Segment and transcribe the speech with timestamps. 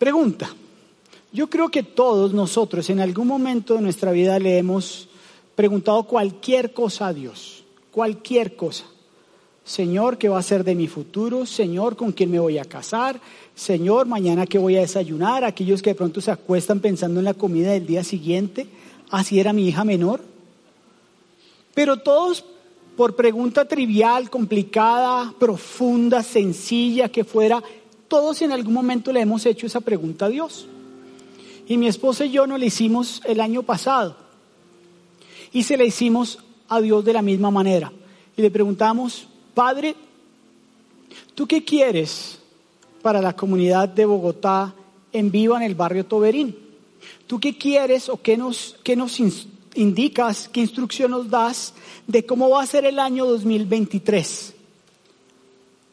[0.00, 0.48] Pregunta.
[1.30, 5.10] Yo creo que todos nosotros en algún momento de nuestra vida le hemos
[5.54, 8.86] preguntado cualquier cosa a Dios, cualquier cosa.
[9.62, 11.44] Señor, ¿qué va a ser de mi futuro?
[11.44, 13.20] Señor, ¿con quién me voy a casar?
[13.54, 15.44] Señor, mañana qué voy a desayunar.
[15.44, 18.68] Aquellos que de pronto se acuestan pensando en la comida del día siguiente.
[19.10, 20.22] Así era mi hija menor.
[21.74, 22.42] Pero todos,
[22.96, 27.62] por pregunta trivial, complicada, profunda, sencilla que fuera,
[28.10, 30.66] todos en algún momento le hemos hecho esa pregunta a Dios.
[31.68, 34.16] Y mi esposa y yo nos la hicimos el año pasado.
[35.52, 37.92] Y se la hicimos a Dios de la misma manera.
[38.36, 39.94] Y le preguntamos, Padre,
[41.36, 42.40] ¿tú qué quieres
[43.00, 44.74] para la comunidad de Bogotá
[45.12, 46.56] en vivo en el barrio Toberín?
[47.28, 49.20] ¿Tú qué quieres o qué nos, qué nos
[49.76, 51.74] indicas, qué instrucción nos das
[52.08, 54.56] de cómo va a ser el año 2023?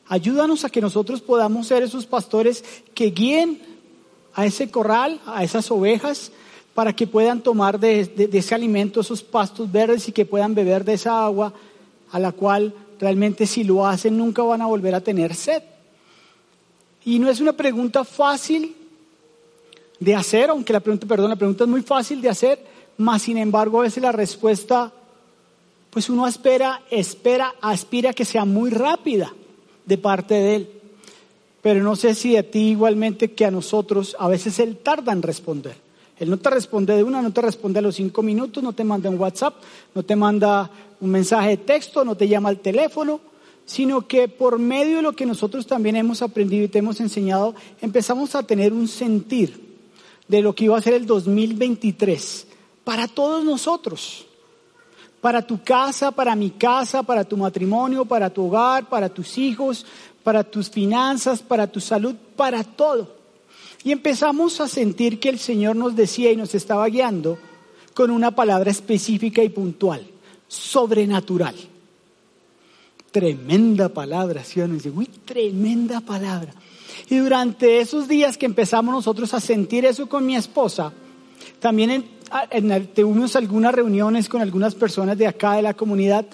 [0.10, 3.62] Ayúdanos a que nosotros podamos ser esos pastores que guíen
[4.34, 6.32] a ese corral, a esas ovejas,
[6.74, 10.94] para que puedan tomar de, ese alimento, esos pastos verdes y que puedan beber de
[10.94, 11.52] esa agua
[12.12, 15.64] a la cual realmente si lo hacen nunca van a volver a tener sed.
[17.04, 18.76] Y no es una pregunta fácil
[20.00, 22.64] de hacer, aunque la pregunta, perdón, la pregunta es muy fácil de hacer,
[22.98, 24.94] más sin embargo a veces la respuesta,
[25.90, 29.34] pues uno espera, espera, aspira que sea muy rápida
[29.88, 30.70] de parte de él
[31.68, 35.22] pero no sé si a ti igualmente que a nosotros, a veces Él tarda en
[35.22, 35.76] responder.
[36.18, 38.86] Él no te responde de una, no te responde a los cinco minutos, no te
[38.86, 39.56] manda un WhatsApp,
[39.94, 40.72] no te manda
[41.02, 43.20] un mensaje de texto, no te llama al teléfono,
[43.66, 47.54] sino que por medio de lo que nosotros también hemos aprendido y te hemos enseñado,
[47.82, 49.60] empezamos a tener un sentir
[50.28, 52.48] de lo que iba a ser el 2023
[52.86, 54.26] para todos nosotros,
[55.22, 59.86] para tu casa, para mi casa, para tu matrimonio, para tu hogar, para tus hijos,
[60.24, 63.16] para tus finanzas, para tu salud, para todo.
[63.84, 67.38] Y empezamos a sentir que el Señor nos decía y nos estaba guiando
[67.94, 70.06] con una palabra específica y puntual,
[70.48, 71.56] sobrenatural.
[73.12, 74.62] Tremenda palabra, ¿sí?
[74.62, 76.54] Uy, tremenda palabra.
[77.10, 80.92] Y durante esos días que empezamos nosotros a sentir eso con mi esposa,
[81.60, 82.06] también
[82.94, 86.26] tuvimos algunas reuniones con algunas personas de acá de la comunidad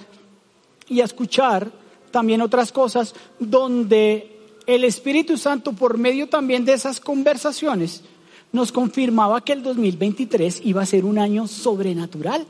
[0.88, 1.72] y a escuchar
[2.12, 8.04] también otras cosas donde el Espíritu Santo, por medio también de esas conversaciones,
[8.52, 12.46] nos confirmaba que el 2023 iba a ser un año sobrenatural,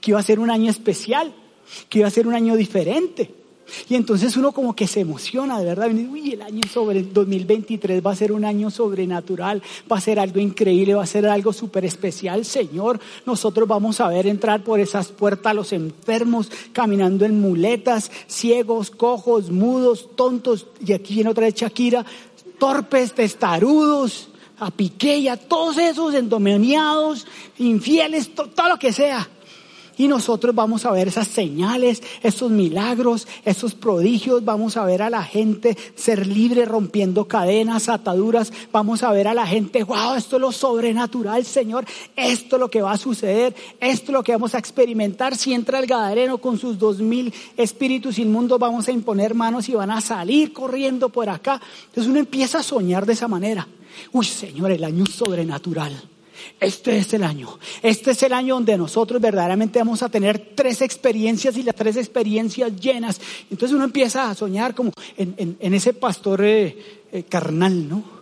[0.00, 1.32] que iba a ser un año especial,
[1.88, 3.32] que iba a ser un año diferente.
[3.88, 8.12] Y entonces uno como que se emociona, de verdad, uy, el año sobre 2023 va
[8.12, 11.84] a ser un año sobrenatural, va a ser algo increíble, va a ser algo súper
[11.84, 13.00] especial, Señor.
[13.26, 19.50] Nosotros vamos a ver entrar por esas puertas los enfermos, caminando en muletas, ciegos, cojos,
[19.50, 22.04] mudos, tontos, y aquí en otra de Shakira,
[22.58, 24.28] torpes, testarudos,
[24.58, 27.26] a piqueya, todos esos endemoniados,
[27.58, 29.28] infieles, todo lo que sea.
[29.98, 34.44] Y nosotros vamos a ver esas señales, esos milagros, esos prodigios.
[34.44, 38.52] Vamos a ver a la gente ser libre rompiendo cadenas, ataduras.
[38.72, 41.84] Vamos a ver a la gente, wow, esto es lo sobrenatural, Señor.
[42.16, 43.54] Esto es lo que va a suceder.
[43.80, 45.36] Esto es lo que vamos a experimentar.
[45.36, 49.74] Si entra el Gadareno con sus dos mil espíritus inmundos, vamos a imponer manos y
[49.74, 51.60] van a salir corriendo por acá.
[51.86, 53.66] Entonces uno empieza a soñar de esa manera.
[54.12, 56.11] Uy, Señor, el año sobrenatural.
[56.60, 57.58] Este es el año.
[57.82, 61.96] Este es el año donde nosotros verdaderamente vamos a tener tres experiencias y las tres
[61.96, 63.20] experiencias llenas.
[63.50, 66.76] Entonces uno empieza a soñar como en, ese pastor eh,
[67.12, 68.21] eh, carnal, ¿no?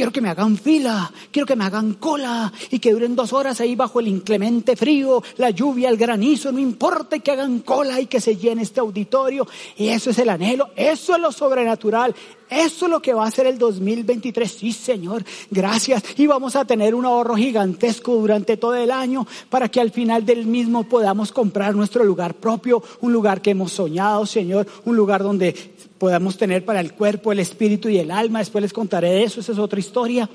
[0.00, 3.60] Quiero que me hagan fila, quiero que me hagan cola y que duren dos horas
[3.60, 8.06] ahí bajo el inclemente frío, la lluvia, el granizo, no importa que hagan cola y
[8.06, 9.46] que se llene este auditorio.
[9.76, 12.14] Y eso es el anhelo, eso es lo sobrenatural,
[12.48, 14.50] eso es lo que va a ser el 2023.
[14.50, 16.02] Sí, Señor, gracias.
[16.16, 20.24] Y vamos a tener un ahorro gigantesco durante todo el año para que al final
[20.24, 25.22] del mismo podamos comprar nuestro lugar propio, un lugar que hemos soñado, Señor, un lugar
[25.22, 28.38] donde podamos tener para el cuerpo, el espíritu y el alma.
[28.38, 30.28] Después les contaré de eso, esa es otra historia.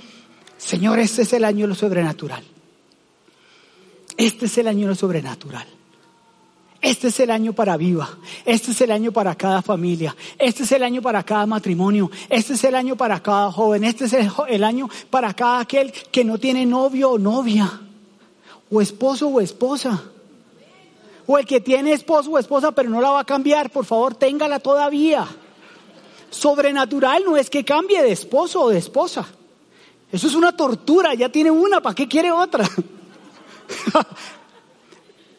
[0.58, 2.44] Señor, este es el año de lo sobrenatural.
[4.16, 5.66] Este es el año de lo sobrenatural.
[6.82, 8.08] Este es el año para viva.
[8.46, 10.16] Este es el año para cada familia.
[10.38, 12.12] Este es el año para cada matrimonio.
[12.30, 13.84] Este es el año para cada joven.
[13.86, 17.82] Este es el, año para cada aquel que no tiene novio o novia.
[18.70, 20.04] O esposo o esposa.
[21.26, 23.72] O el que tiene esposo o esposa pero no la va a cambiar.
[23.72, 25.28] Por favor, téngala todavía.
[26.36, 29.26] Sobrenatural no es que cambie de esposo o de esposa.
[30.12, 31.14] Eso es una tortura.
[31.14, 31.82] Ya tiene una.
[31.82, 32.70] ¿Para qué quiere otra?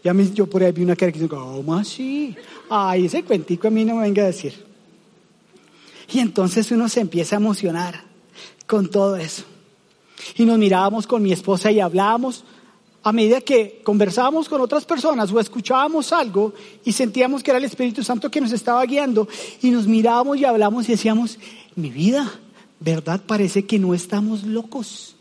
[0.03, 2.37] Ya me, yo por ahí vi una cara que dice, ¿cómo así?
[2.71, 4.65] Ay, ese cuentico a mí no me venga a decir.
[6.13, 8.05] Y entonces uno se empieza a emocionar
[8.69, 9.43] con todo eso.
[10.37, 12.45] Y nos mirábamos con mi esposa y hablábamos
[13.07, 16.53] a medida que conversábamos con otras personas o escuchábamos algo
[16.85, 19.29] y sentíamos que era el Espíritu Santo que nos estaba guiando
[19.63, 21.39] y nos mirábamos y hablamos y decíamos,
[21.77, 22.29] mi vida,
[22.81, 23.21] ¿verdad?
[23.25, 25.15] Parece que no estamos locos.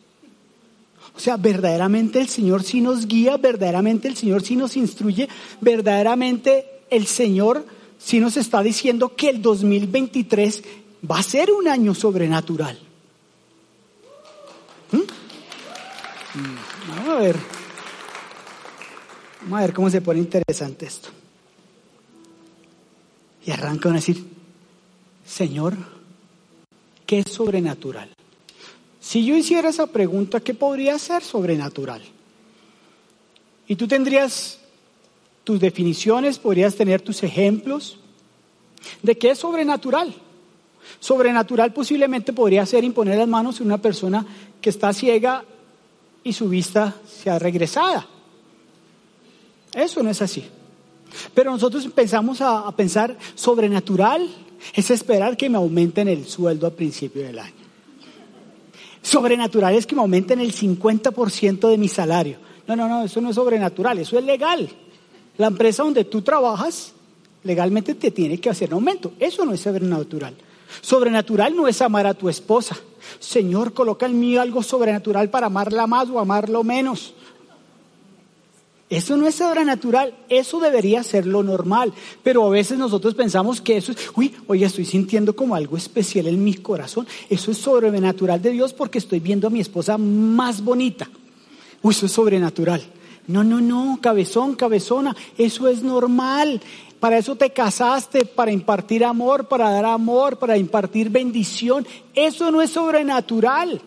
[1.15, 5.29] O sea, verdaderamente el Señor sí nos guía, verdaderamente el Señor sí nos instruye,
[5.61, 7.67] verdaderamente el Señor
[7.99, 10.63] sí nos está diciendo que el 2023
[11.11, 12.79] va a ser un año sobrenatural.
[14.91, 14.97] ¿Mm?
[14.97, 16.57] Mm,
[16.89, 17.64] vamos a ver.
[19.45, 21.09] Vamos a ver cómo se pone interesante esto.
[23.45, 24.25] Y arrancan a decir,
[25.23, 25.77] Señor,
[27.05, 28.09] ¿qué es sobrenatural?
[28.99, 32.01] Si yo hiciera esa pregunta, ¿qué podría ser sobrenatural?
[33.67, 34.59] Y tú tendrías
[35.43, 37.99] tus definiciones, podrías tener tus ejemplos
[39.03, 40.11] de qué es sobrenatural.
[40.99, 44.25] Sobrenatural posiblemente podría ser imponer las manos en una persona
[44.59, 45.45] que está ciega
[46.23, 48.07] y su vista se ha regresada.
[49.75, 50.45] Eso no es así.
[51.33, 54.27] Pero nosotros empezamos a, pensar sobrenatural
[54.73, 57.53] es esperar que me aumenten el sueldo a principio del año.
[59.01, 62.37] Sobrenatural es que me aumenten el 50% de mi salario.
[62.67, 64.67] No, no, no, eso no es sobrenatural, eso es legal.
[65.37, 66.93] La empresa donde tú trabajas
[67.43, 69.13] legalmente te tiene que hacer un aumento.
[69.19, 70.35] Eso no es sobrenatural.
[70.81, 72.75] Sobrenatural no es amar a tu esposa.
[73.19, 77.13] Señor, coloca en mí algo sobrenatural para amarla más o amarlo menos.
[78.87, 81.91] Eso no es sobrenatural, eso debería ser lo normal,
[82.21, 86.27] pero a veces nosotros pensamos que eso es, uy, oye, estoy sintiendo como algo especial
[86.27, 90.63] en mi corazón, eso es sobrenatural de Dios porque estoy viendo a mi esposa más
[90.63, 91.09] bonita.
[91.81, 92.83] Uy, eso es sobrenatural.
[93.27, 96.61] No, no, no, cabezón, cabezona, eso es normal.
[96.99, 101.87] Para eso te casaste, para impartir amor, para dar amor, para impartir bendición.
[102.13, 103.81] Eso no es sobrenatural.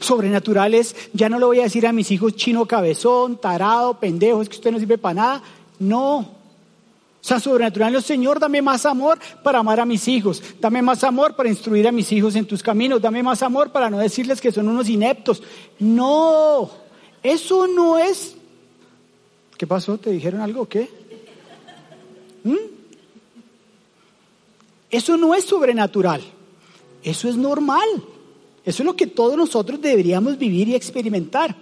[0.00, 4.42] Sobrenatural es, ya no le voy a decir a mis hijos chino cabezón, tarado, pendejo,
[4.42, 5.42] es que usted no sirve para nada.
[5.78, 6.18] No.
[6.18, 10.42] O sea, sobrenatural Señor, dame más amor para amar a mis hijos.
[10.60, 13.00] Dame más amor para instruir a mis hijos en tus caminos.
[13.00, 15.42] Dame más amor para no decirles que son unos ineptos.
[15.78, 16.70] No.
[17.22, 18.36] Eso no es.
[19.56, 19.96] ¿Qué pasó?
[19.96, 20.90] ¿Te dijeron algo o qué?
[22.42, 22.56] ¿Mm?
[24.90, 26.22] Eso no es sobrenatural.
[27.02, 27.88] Eso es normal.
[28.64, 31.54] Eso es lo que todos nosotros deberíamos vivir y experimentar.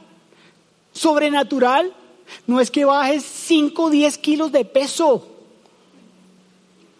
[0.92, 1.92] Sobrenatural
[2.46, 5.26] no es que bajes 5 o 10 kilos de peso.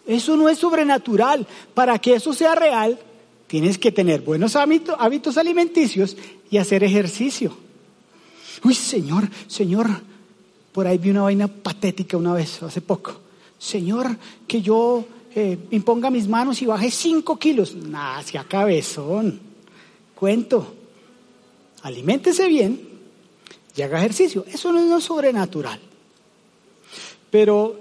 [0.05, 1.47] Eso no es sobrenatural.
[1.73, 2.99] Para que eso sea real,
[3.47, 6.17] tienes que tener buenos hábitos, alimenticios
[6.51, 7.55] y hacer ejercicio.
[8.63, 9.87] Uy, Señor, Señor,
[10.73, 13.15] por ahí vi una vaina patética una vez, hace poco.
[13.57, 14.17] Señor,
[14.47, 17.73] que yo eh, imponga mis manos y baje 5 kilos.
[17.73, 19.52] Nah, hacia cabezón
[20.23, 20.65] cuento.
[21.81, 22.79] Aliméntese bien
[23.75, 24.45] y haga ejercicio.
[24.47, 25.81] Eso no es sobrenatural.
[27.29, 27.77] Pero,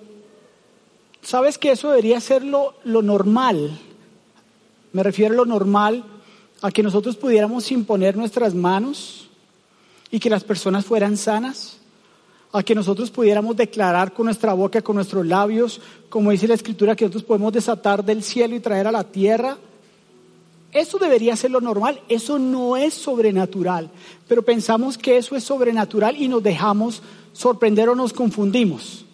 [1.23, 3.79] ¿sabes que eso debería ser lo, lo normal?
[4.93, 6.03] Me refiero a lo normal,
[6.63, 9.29] a que nosotros pudiéramos imponer nuestras manos
[10.11, 11.79] y que las personas fueran sanas,
[12.51, 16.97] a que nosotros pudiéramos declarar con nuestra boca, con nuestros labios, como dice la escritura,
[16.97, 19.59] que nosotros podemos desatar del cielo y traer a la tierra
[20.73, 23.91] eso debería ser lo normal, eso no es sobrenatural,
[24.27, 29.05] pero pensamos que eso es sobrenatural y nos dejamos sorprender o nos confundimos.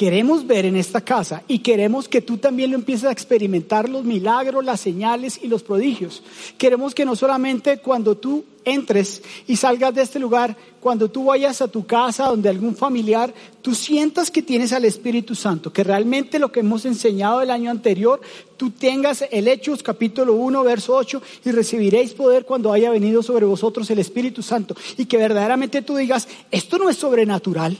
[0.00, 4.02] Queremos ver en esta casa y queremos que tú también lo empieces a experimentar los
[4.02, 6.22] milagros, las señales y los prodigios.
[6.56, 11.60] Queremos que no solamente cuando tú entres y salgas de este lugar, cuando tú vayas
[11.60, 16.38] a tu casa donde algún familiar, tú sientas que tienes al Espíritu Santo, que realmente
[16.38, 18.22] lo que hemos enseñado el año anterior,
[18.56, 23.44] tú tengas el Hechos capítulo 1, verso 8, y recibiréis poder cuando haya venido sobre
[23.44, 27.76] vosotros el Espíritu Santo, y que verdaderamente tú digas, esto no es sobrenatural.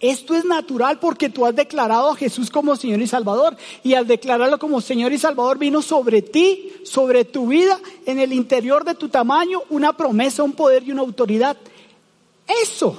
[0.00, 3.56] Esto es natural porque tú has declarado a Jesús como Señor y Salvador.
[3.82, 8.32] Y al declararlo como Señor y Salvador vino sobre ti, sobre tu vida, en el
[8.32, 11.56] interior de tu tamaño, una promesa, un poder y una autoridad.
[12.62, 12.96] Eso,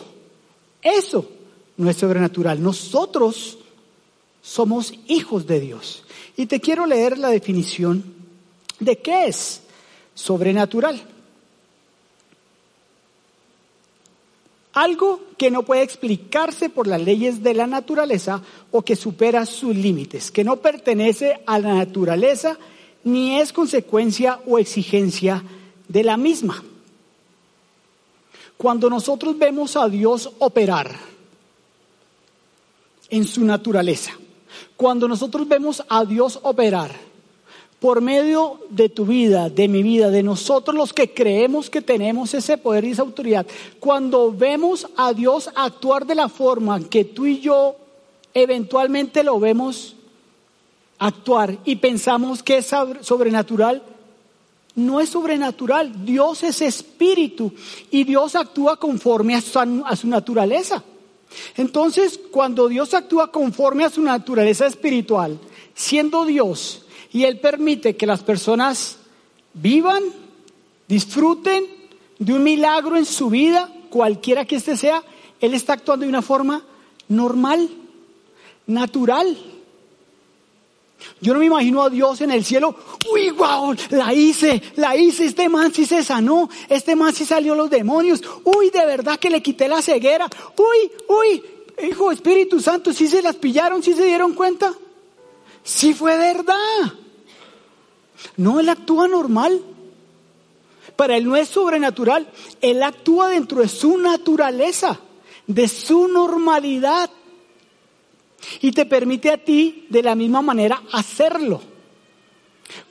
[0.81, 1.27] eso
[1.75, 2.61] no es sobrenatural.
[2.61, 3.57] Nosotros
[4.43, 6.03] somos hijos de Dios.
[6.37, 8.03] Y te quiero leer la definición
[8.79, 9.61] de qué es
[10.13, 11.01] sobrenatural.
[14.73, 19.75] Algo que no puede explicarse por las leyes de la naturaleza o que supera sus
[19.75, 22.57] límites, que no pertenece a la naturaleza
[23.03, 25.43] ni es consecuencia o exigencia
[25.87, 26.63] de la misma.
[28.55, 30.95] Cuando nosotros vemos a Dios operar
[33.09, 34.13] en su naturaleza,
[34.77, 37.10] cuando nosotros vemos a Dios operar
[37.81, 42.31] por medio de tu vida, de mi vida, de nosotros los que creemos que tenemos
[42.35, 43.47] ese poder y esa autoridad,
[43.79, 47.75] cuando vemos a Dios actuar de la forma que tú y yo
[48.35, 49.95] eventualmente lo vemos
[50.99, 52.69] actuar y pensamos que es
[53.01, 53.81] sobrenatural,
[54.75, 56.05] no es sobrenatural.
[56.05, 57.51] Dios es espíritu
[57.89, 60.83] y Dios actúa conforme a su, naturaleza.
[61.57, 65.39] Entonces, cuando Dios actúa conforme a su naturaleza espiritual,
[65.73, 68.97] siendo Dios, y Él permite que las personas
[69.53, 70.03] vivan,
[70.87, 71.65] disfruten
[72.19, 75.03] de un milagro en su vida, cualquiera que éste sea,
[75.39, 76.63] Él está actuando de una forma
[77.07, 77.69] normal,
[78.67, 79.37] natural.
[81.19, 82.75] Yo no me imagino a Dios en el cielo,
[83.11, 87.55] uy, wow, la hice, la hice, este man sí se sanó, este man sí salió
[87.55, 91.43] los demonios, uy, de verdad que le quité la ceguera, uy, uy,
[91.89, 94.73] hijo Espíritu Santo, sí se las pillaron, sí se dieron cuenta,
[95.63, 96.93] sí fue verdad.
[98.37, 99.61] No, Él actúa normal.
[100.95, 102.27] Para Él no es sobrenatural,
[102.61, 104.99] Él actúa dentro de su naturaleza,
[105.47, 107.09] de su normalidad.
[108.61, 111.61] Y te permite a ti de la misma manera hacerlo.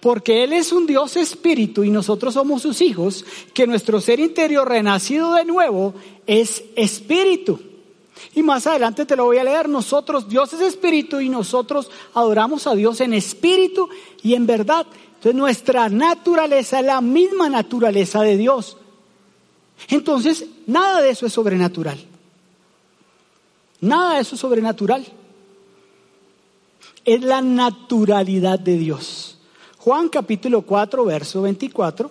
[0.01, 3.25] Porque Él es un Dios espíritu y nosotros somos sus hijos,
[3.55, 5.95] que nuestro ser interior renacido de nuevo
[6.27, 7.61] es espíritu.
[8.35, 9.69] Y más adelante te lo voy a leer.
[9.69, 13.89] Nosotros, Dios es espíritu y nosotros adoramos a Dios en espíritu
[14.23, 14.87] y en verdad.
[15.15, 18.77] Entonces nuestra naturaleza es la misma naturaleza de Dios.
[19.89, 21.99] Entonces, nada de eso es sobrenatural.
[23.81, 25.07] Nada de eso es sobrenatural
[27.05, 29.39] es la naturalidad de Dios.
[29.79, 32.11] Juan capítulo 4, verso 24,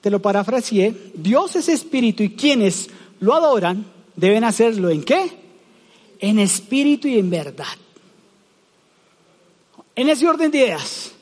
[0.00, 3.84] te lo parafraseé, Dios es espíritu y quienes lo adoran
[4.20, 5.32] deben hacerlo en qué?
[6.18, 7.66] En espíritu y en verdad.
[9.96, 11.12] En ese orden de ideas,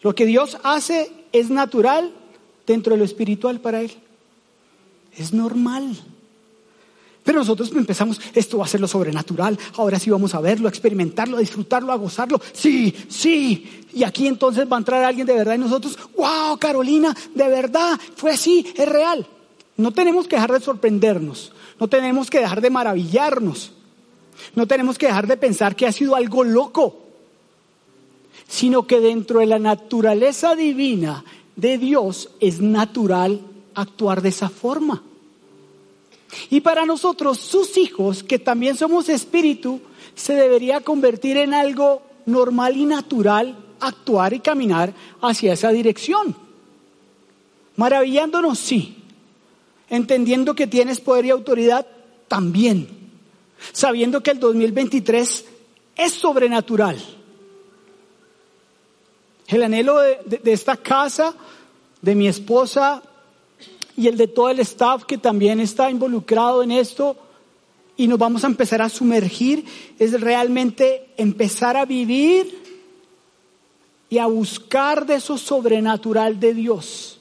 [0.00, 2.12] lo que Dios hace es natural
[2.66, 3.92] dentro de lo espiritual para Él.
[5.16, 5.96] Es normal.
[7.24, 10.70] Pero nosotros empezamos, esto va a ser lo sobrenatural, ahora sí vamos a verlo, a
[10.70, 12.40] experimentarlo, a disfrutarlo, a gozarlo.
[12.52, 13.86] Sí, sí.
[13.94, 17.98] Y aquí entonces va a entrar alguien de verdad y nosotros, wow, Carolina, de verdad,
[18.14, 19.26] fue así, es real.
[19.76, 23.72] No tenemos que dejar de sorprendernos, no tenemos que dejar de maravillarnos,
[24.54, 27.00] no tenemos que dejar de pensar que ha sido algo loco,
[28.46, 31.24] sino que dentro de la naturaleza divina
[31.56, 33.40] de Dios es natural
[33.74, 35.02] actuar de esa forma.
[36.50, 39.80] Y para nosotros, sus hijos, que también somos espíritu,
[40.14, 46.36] se debería convertir en algo normal y natural actuar y caminar hacia esa dirección.
[47.76, 49.03] Maravillándonos, sí.
[49.88, 51.86] Entendiendo que tienes poder y autoridad,
[52.28, 52.88] también.
[53.72, 55.44] Sabiendo que el 2023
[55.96, 56.98] es sobrenatural.
[59.46, 61.34] El anhelo de, esta casa,
[62.00, 63.02] de mi esposa,
[63.96, 67.16] y el de todo el staff que también está involucrado en esto
[67.96, 69.64] y nos vamos a empezar a sumergir,
[69.98, 72.62] es realmente empezar a vivir
[74.10, 77.13] y a buscar de eso sobrenatural de Dios.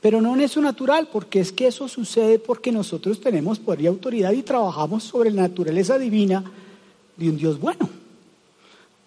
[0.00, 3.86] Pero no en eso natural, porque es que eso sucede porque nosotros tenemos poder y
[3.86, 6.44] autoridad y trabajamos sobre la naturaleza divina
[7.16, 7.88] de un Dios bueno,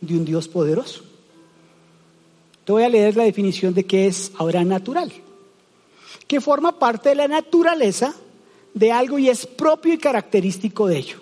[0.01, 1.03] de un Dios poderoso.
[2.65, 5.11] Te voy a leer la definición de qué es ahora natural
[6.31, 8.15] que forma parte de la naturaleza
[8.73, 11.17] de algo y es propio y característico de ello.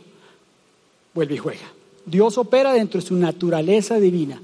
[1.16, 1.66] Vuelve y juega.
[2.06, 4.40] Dios opera dentro de su naturaleza divina.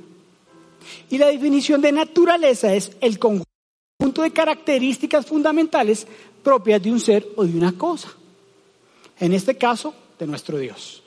[1.11, 3.44] Y la definición de naturaleza es el conjunto
[4.21, 6.07] de características fundamentales
[6.43, 8.09] propias de un ser o de una cosa.
[9.19, 11.03] En este caso, de nuestro Dios.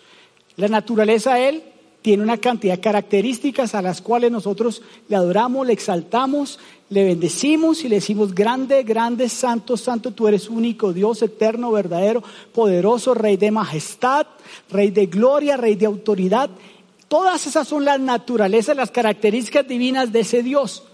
[0.56, 1.62] La naturaleza Él
[2.02, 6.58] tiene una cantidad de características a las cuales nosotros le adoramos, le exaltamos,
[6.90, 12.22] le bendecimos y le decimos, grande, grande, santo, santo, tú eres único, Dios eterno, verdadero,
[12.52, 14.26] poderoso, Rey de majestad,
[14.70, 16.50] Rey de gloria, Rey de autoridad.
[17.08, 20.84] Todas esas son las naturalezas, las características divinas de ese Dios.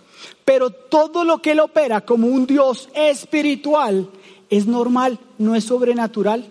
[0.45, 4.11] Pero todo lo que Él opera como un Dios espiritual
[4.51, 6.47] es normal, no es sobrenatural.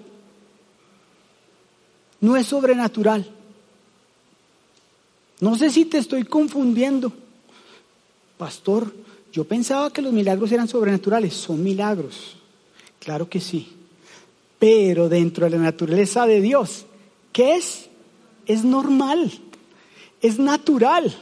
[2.20, 3.30] No es sobrenatural.
[5.40, 7.12] No sé si te estoy confundiendo.
[8.38, 8.94] Pastor,
[9.32, 11.34] yo pensaba que los milagros eran sobrenaturales.
[11.34, 12.38] Son milagros.
[13.00, 13.74] Claro que sí.
[14.58, 16.86] Pero dentro de la naturaleza de Dios,
[17.34, 17.90] ¿qué es?
[18.46, 19.32] Es normal.
[20.22, 21.14] Es natural.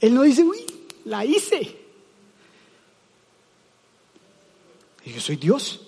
[0.00, 0.58] Él no dice, uy,
[1.04, 1.76] la hice.
[5.04, 5.80] Y yo soy Dios.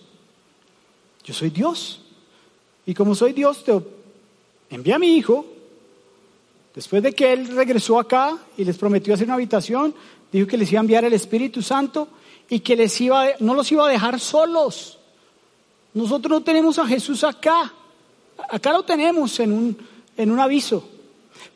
[1.25, 2.01] Yo soy Dios.
[2.87, 3.81] Y como soy Dios, te
[4.71, 5.47] envía a mi hijo
[6.75, 9.95] Después de que Él regresó acá y les prometió hacer una habitación,
[10.31, 12.09] dijo que les iba a enviar el Espíritu Santo
[12.49, 14.99] y que les iba, no los iba a dejar solos.
[15.93, 17.73] Nosotros no tenemos a Jesús acá.
[18.49, 19.79] Acá lo tenemos en un,
[20.17, 20.89] en un aviso.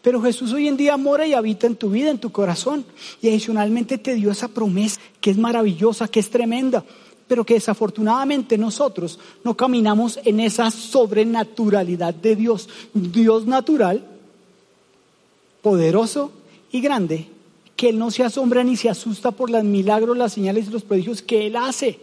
[0.02, 2.84] Pero Jesús hoy en día mora y habita en tu vida, en tu corazón.
[3.20, 6.84] Y adicionalmente te dio esa promesa que es maravillosa, que es tremenda.
[7.28, 12.68] Pero que desafortunadamente nosotros no caminamos en esa sobrenaturalidad de Dios.
[12.94, 14.04] Dios natural,
[15.62, 16.30] poderoso
[16.70, 17.28] y grande,
[17.74, 20.84] que Él no se asombra ni se asusta por los milagros, las señales y los
[20.84, 22.00] prodigios que Él hace.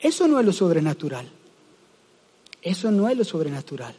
[0.00, 1.28] Eso no es lo sobrenatural.
[2.62, 3.94] Eso no es lo sobrenatural.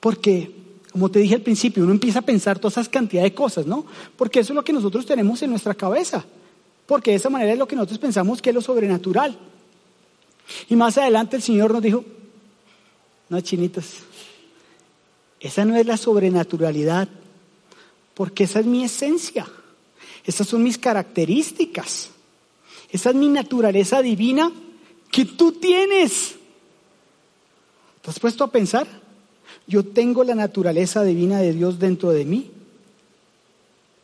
[0.00, 0.50] Porque,
[0.92, 3.86] como te dije al principio, uno empieza a pensar todas esas cantidades de cosas, ¿no?
[4.16, 6.24] Porque eso es lo que nosotros tenemos en nuestra cabeza.
[6.86, 9.38] Porque de esa manera es lo que nosotros pensamos que es lo sobrenatural.
[10.68, 12.04] Y más adelante el Señor nos dijo,
[13.28, 13.98] no, chinitos,
[15.40, 17.08] esa no es la sobrenaturalidad,
[18.14, 19.46] porque esa es mi esencia,
[20.24, 22.10] esas son mis características,
[22.90, 24.50] esa es mi naturaleza divina
[25.10, 26.36] que tú tienes.
[28.02, 28.86] ¿Te has puesto a pensar?
[29.66, 32.50] Yo tengo la naturaleza divina de Dios dentro de mí.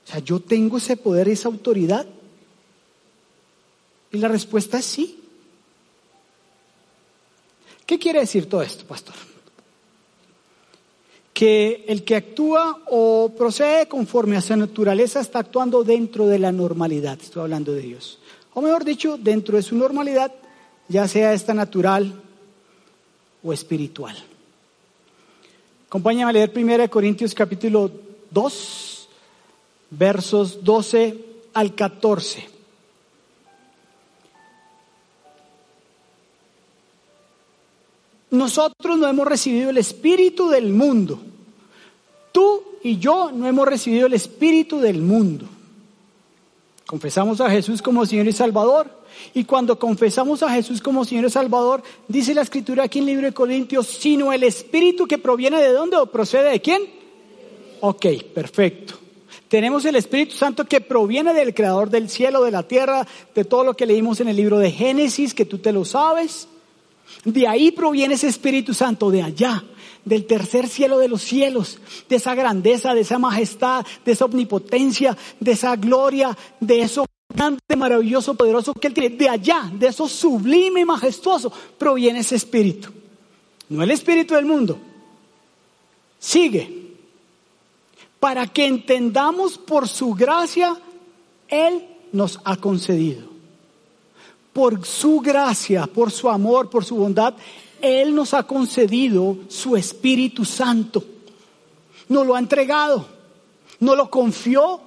[0.04, 2.06] O sea, yo tengo ese poder, esa autoridad.
[4.12, 5.20] Y la respuesta es sí.
[7.86, 9.14] ¿Qué quiere decir todo esto, pastor?
[11.32, 16.52] Que el que actúa o procede conforme a su naturaleza está actuando dentro de la
[16.52, 18.18] normalidad, estoy hablando de Dios.
[18.54, 20.32] O mejor dicho, dentro de su normalidad,
[20.88, 22.22] ya sea esta natural
[23.42, 24.16] o espiritual.
[25.94, 27.88] Acompáñame a leer 1 Corintios capítulo
[28.32, 29.08] 2,
[29.90, 31.24] versos 12
[31.54, 32.48] al 14.
[38.32, 41.20] Nosotros no hemos recibido el espíritu del mundo.
[42.32, 45.46] Tú y yo no hemos recibido el espíritu del mundo.
[46.94, 48.88] Confesamos a Jesús como Señor y Salvador
[49.34, 53.10] y cuando confesamos a Jesús como Señor y Salvador, dice la escritura aquí en el
[53.10, 56.82] libro de Corintios, sino el Espíritu que proviene de dónde o procede de quién?
[57.80, 58.94] Ok, perfecto.
[59.48, 63.64] Tenemos el Espíritu Santo que proviene del Creador del cielo, de la tierra, de todo
[63.64, 66.46] lo que leímos en el libro de Génesis, que tú te lo sabes.
[67.24, 69.64] De ahí proviene ese Espíritu Santo, de allá,
[70.04, 75.16] del tercer cielo de los cielos, de esa grandeza, de esa majestad, de esa omnipotencia,
[75.40, 77.06] de esa gloria, de eso
[77.76, 79.16] maravilloso, poderoso que Él tiene.
[79.16, 82.90] De allá, de eso sublime y majestuoso, proviene ese espíritu.
[83.68, 84.78] No el espíritu del mundo.
[86.18, 86.84] Sigue.
[88.20, 90.76] Para que entendamos por su gracia,
[91.48, 93.28] Él nos ha concedido.
[94.52, 97.34] Por su gracia, por su amor, por su bondad,
[97.84, 101.04] Él nos ha concedido su Espíritu Santo.
[102.08, 103.06] Nos lo ha entregado.
[103.80, 104.80] Nos lo confió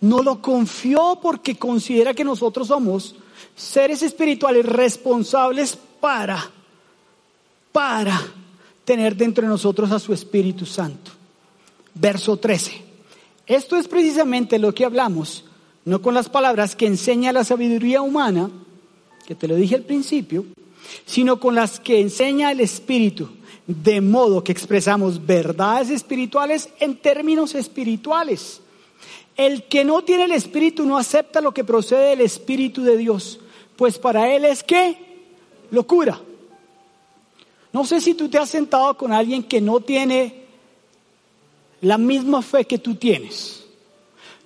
[0.00, 3.16] no lo confió porque considera que nosotros somos
[3.54, 6.50] seres espirituales responsables para,
[7.72, 8.20] para
[8.84, 11.10] tener dentro de nosotros a su Espíritu Santo.
[11.94, 12.84] Verso 13.
[13.46, 15.44] Esto es precisamente lo que hablamos,
[15.84, 18.50] no con las palabras que enseña la sabiduría humana,
[19.26, 20.44] que te lo dije al principio,
[21.04, 23.28] sino con las que enseña el Espíritu,
[23.66, 28.60] de modo que expresamos verdades espirituales en términos espirituales.
[29.36, 33.40] El que no tiene el Espíritu no acepta lo que procede del Espíritu de Dios,
[33.76, 34.96] pues para él es que
[35.70, 36.20] locura.
[37.72, 40.46] No sé si tú te has sentado con alguien que no tiene
[41.82, 43.64] la misma fe que tú tienes.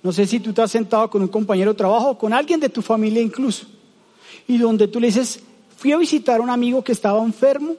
[0.03, 2.69] No sé si tú te has sentado con un compañero de trabajo, con alguien de
[2.69, 3.67] tu familia incluso,
[4.47, 5.41] y donde tú le dices,
[5.77, 7.75] fui a visitar a un amigo que estaba enfermo,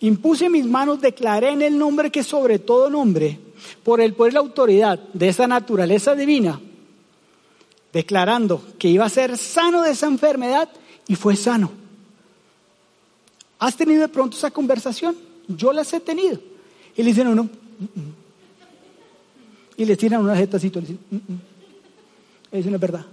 [0.00, 3.38] impuse mis manos, declaré en el nombre que sobre todo nombre,
[3.82, 6.60] por el poder y la autoridad de esa naturaleza divina,
[7.92, 10.68] declarando que iba a ser sano de esa enfermedad
[11.06, 11.70] y fue sano.
[13.58, 15.16] ¿Has tenido de pronto esa conversación?
[15.46, 16.38] Yo las he tenido.
[16.96, 18.14] Y le dicen uno, mm, mm".
[19.76, 23.06] y le tiran una jetacito y le dicen, mm, eso no es verdad.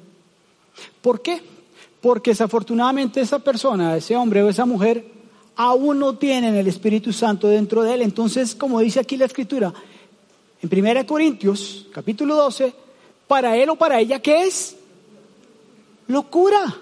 [1.02, 1.42] ¿Por qué?
[2.08, 5.04] Porque desafortunadamente esa persona, ese hombre o esa mujer,
[5.58, 8.02] aún no tienen el Espíritu Santo dentro de él.
[8.02, 9.74] Entonces, como dice aquí la Escritura,
[10.62, 12.74] en 1 Corintios, capítulo 12,
[13.28, 14.78] para él o para ella, ¿qué es?
[16.08, 16.78] Locura.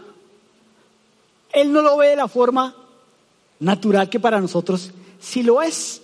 [1.51, 2.75] Él no lo ve de la forma
[3.59, 6.03] natural que para nosotros sí lo es.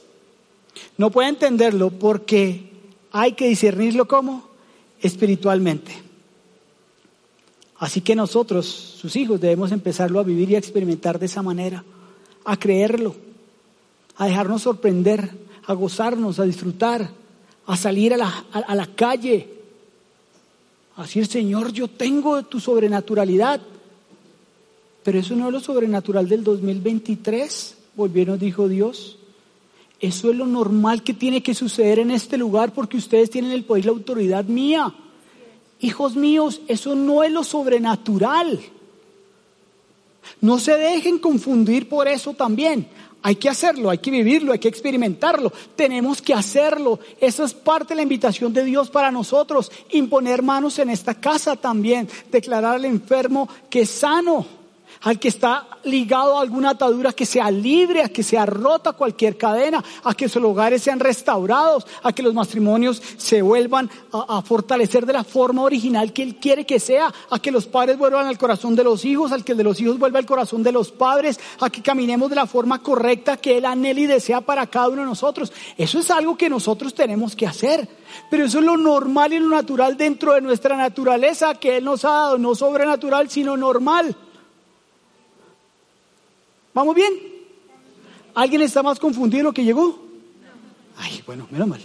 [0.97, 2.71] No puede entenderlo porque
[3.11, 4.49] hay que discernirlo como
[4.99, 6.09] espiritualmente.
[7.81, 11.83] Así que nosotros, sus hijos, debemos empezarlo a vivir y a experimentar de esa manera,
[12.45, 13.15] a creerlo,
[14.17, 15.31] a dejarnos sorprender,
[15.65, 17.09] a gozarnos, a disfrutar,
[17.65, 19.47] a salir a la, a la calle,
[20.95, 23.59] a decir, Señor, yo tengo tu sobrenaturalidad.
[25.01, 29.17] Pero eso no es lo sobrenatural del 2023, volvieron, dijo Dios.
[29.99, 33.63] Eso es lo normal que tiene que suceder en este lugar porque ustedes tienen el
[33.63, 34.93] poder y la autoridad mía.
[35.81, 38.59] Hijos míos, eso no es lo sobrenatural.
[40.39, 42.87] No se dejen confundir por eso también.
[43.23, 45.51] Hay que hacerlo, hay que vivirlo, hay que experimentarlo.
[45.75, 46.99] Tenemos que hacerlo.
[47.19, 49.71] Eso es parte de la invitación de Dios para nosotros.
[49.91, 52.07] Imponer manos en esta casa también.
[52.31, 54.60] Declarar al enfermo que es sano
[55.01, 59.37] al que está ligado a alguna atadura que sea libre, a que sea rota cualquier
[59.37, 65.05] cadena, a que sus hogares sean restaurados, a que los matrimonios se vuelvan a, fortalecer
[65.05, 68.37] de la forma original que Él quiere que sea, a que los padres vuelvan al
[68.37, 70.91] corazón de los hijos, al que el de los hijos vuelva al corazón de los
[70.91, 74.89] padres, a que caminemos de la forma correcta que Él anhela y desea para cada
[74.89, 75.51] uno de nosotros.
[75.77, 77.87] Eso es algo que nosotros tenemos que hacer.
[78.29, 82.05] Pero eso es lo normal y lo natural dentro de nuestra naturaleza que Él nos
[82.05, 84.15] ha dado, no sobrenatural, sino normal.
[86.73, 87.13] ¿Vamos bien?
[88.33, 89.99] ¿Alguien está más confundido lo que llegó?
[90.97, 91.81] Ay, bueno, menos mal.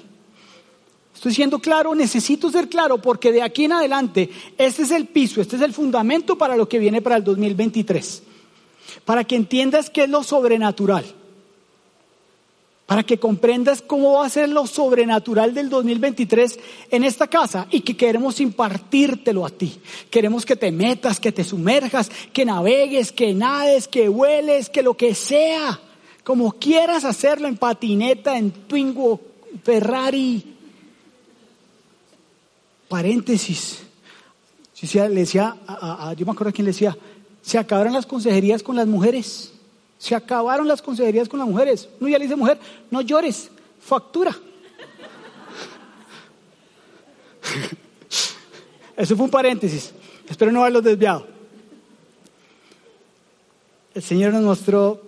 [1.14, 5.40] Estoy siendo claro, necesito ser claro porque de aquí en adelante este es el piso,
[5.40, 8.22] este es el fundamento para lo que viene para el 2023.
[9.04, 11.04] Para que entiendas qué es lo sobrenatural
[12.86, 16.58] para que comprendas cómo va a ser lo sobrenatural del 2023
[16.92, 19.80] en esta casa y que queremos impartírtelo a ti.
[20.08, 24.94] Queremos que te metas, que te sumerjas, que navegues, que nades, que vueles, que lo
[24.94, 25.80] que sea,
[26.22, 29.20] como quieras hacerlo en patineta, en Twingo,
[29.64, 30.54] Ferrari.
[32.88, 33.82] Paréntesis.
[34.80, 35.56] Le decía,
[36.16, 36.96] yo me acuerdo a le decía,
[37.42, 39.52] se acabaron las consejerías con las mujeres.
[39.98, 41.88] Se acabaron las consejerías con las mujeres.
[42.00, 42.58] No, ya le dice mujer,
[42.90, 44.36] no llores, factura.
[48.96, 49.92] Eso fue un paréntesis.
[50.28, 51.26] Espero no haberlo desviado.
[53.94, 55.00] El Señor nos mostró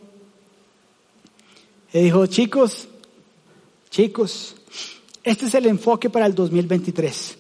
[1.93, 2.89] y dijo, chicos,
[3.91, 4.57] chicos,
[5.23, 7.37] este es el enfoque para el 2023.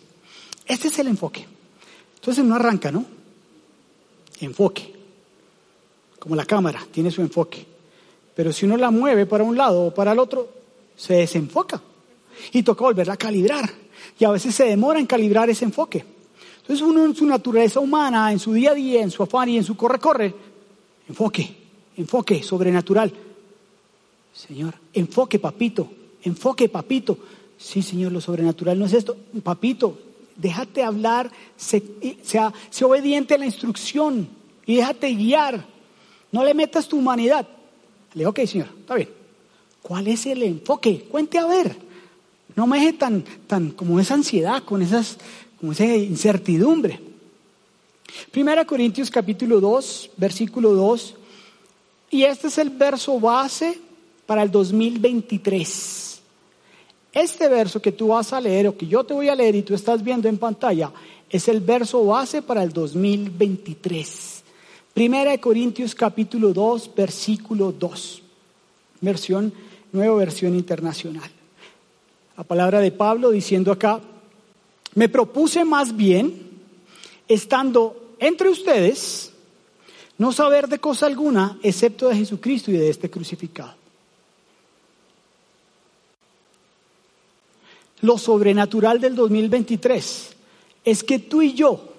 [0.67, 1.47] Este es el enfoque.
[2.17, 3.07] Entonces no arranca, ¿no?
[4.41, 4.98] Enfoque
[6.19, 7.65] como la cámara, tiene su enfoque.
[8.35, 10.49] Pero si uno la mueve para un lado o para el otro,
[10.97, 11.81] se desenfoca.
[12.53, 13.69] Y toca volverla a calibrar.
[14.19, 16.05] Y a veces se demora en calibrar ese enfoque.
[16.61, 19.57] Entonces uno en su naturaleza humana, en su día a día, en su afán y
[19.57, 20.35] en su corre-corre,
[21.09, 21.57] enfoque,
[21.97, 23.13] enfoque sobrenatural.
[24.33, 25.91] Señor, enfoque, papito,
[26.23, 27.19] enfoque, papito.
[27.57, 29.17] Sí, Señor, lo sobrenatural no es esto.
[29.43, 29.99] Papito,
[30.37, 34.29] déjate hablar, sea, sea obediente a la instrucción
[34.67, 35.78] y déjate guiar.
[36.33, 37.47] No le metas tu humanidad.
[38.15, 39.09] Le digo, ok, señor, está bien.
[39.83, 41.07] ¿Cuál es el enfoque?
[41.11, 41.77] Cuente a ver.
[42.55, 45.17] No me deje tan, tan como esa ansiedad, con esas,
[45.61, 47.01] como esa incertidumbre.
[48.31, 51.15] Primera Corintios capítulo 2, versículo 2.
[52.11, 53.79] Y este es el verso base
[54.27, 56.21] para el 2023.
[57.13, 59.63] Este verso que tú vas a leer o que yo te voy a leer y
[59.63, 60.93] tú estás viendo en pantalla
[61.31, 64.38] es el verso base para el 2023.
[64.95, 68.23] Primera de Corintios capítulo 2, versículo 2.
[69.01, 69.53] Versión,
[69.93, 71.31] nueva versión internacional.
[72.37, 74.01] La palabra de Pablo diciendo acá,
[74.95, 76.49] me propuse más bien,
[77.29, 79.33] estando entre ustedes,
[80.19, 83.75] no saber de cosa alguna excepto de Jesucristo y de este crucificado.
[88.01, 90.37] Lo sobrenatural del 2023
[90.85, 91.93] es que tú y yo,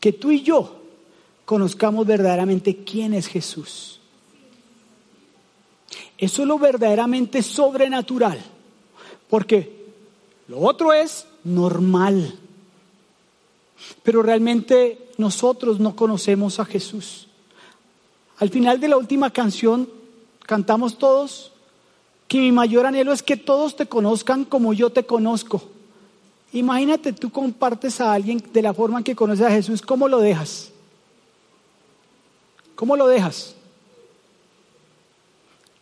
[0.00, 0.81] que tú y yo
[1.44, 4.00] conozcamos verdaderamente quién es Jesús.
[6.18, 8.40] Eso es lo verdaderamente sobrenatural,
[9.28, 9.86] porque
[10.48, 12.38] lo otro es normal.
[14.02, 17.26] Pero realmente nosotros no conocemos a Jesús.
[18.38, 19.88] Al final de la última canción
[20.46, 21.52] cantamos todos
[22.28, 25.62] que mi mayor anhelo es que todos te conozcan como yo te conozco.
[26.52, 30.18] Imagínate tú compartes a alguien de la forma en que conoces a Jesús, ¿cómo lo
[30.18, 30.71] dejas?
[32.82, 33.54] ¿Cómo lo dejas?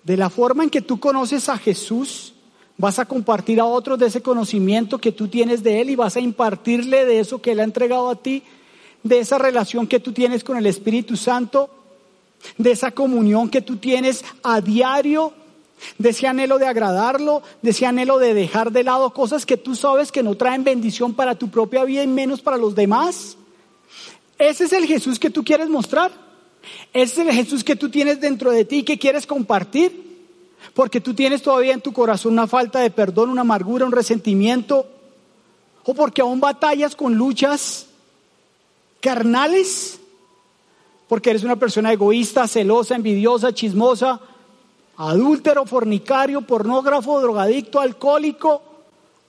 [0.05, 2.35] De la forma en que tú conoces a Jesús,
[2.77, 6.17] vas a compartir a otros de ese conocimiento que tú tienes de Él y vas
[6.17, 8.43] a impartirle de eso que Él ha entregado a ti,
[9.03, 11.71] de esa relación que tú tienes con el Espíritu Santo,
[12.59, 15.33] de esa comunión que tú tienes a diario,
[15.97, 19.75] de ese anhelo de agradarlo, de ese anhelo de dejar de lado cosas que tú
[19.75, 23.39] sabes que no traen bendición para tu propia vida y menos para los demás.
[24.39, 26.29] Ese es el Jesús que tú quieres mostrar.
[26.93, 30.09] Ese es el Jesús que tú tienes dentro de ti y que quieres compartir.
[30.75, 34.87] porque tú tienes todavía en tu corazón una falta de perdón, una amargura, un resentimiento,
[35.85, 37.87] o porque aún batallas con luchas
[39.01, 39.99] carnales,
[41.09, 44.21] porque eres una persona egoísta, celosa, envidiosa, chismosa,
[44.97, 48.63] adúltero, fornicario, pornógrafo, drogadicto, alcohólico,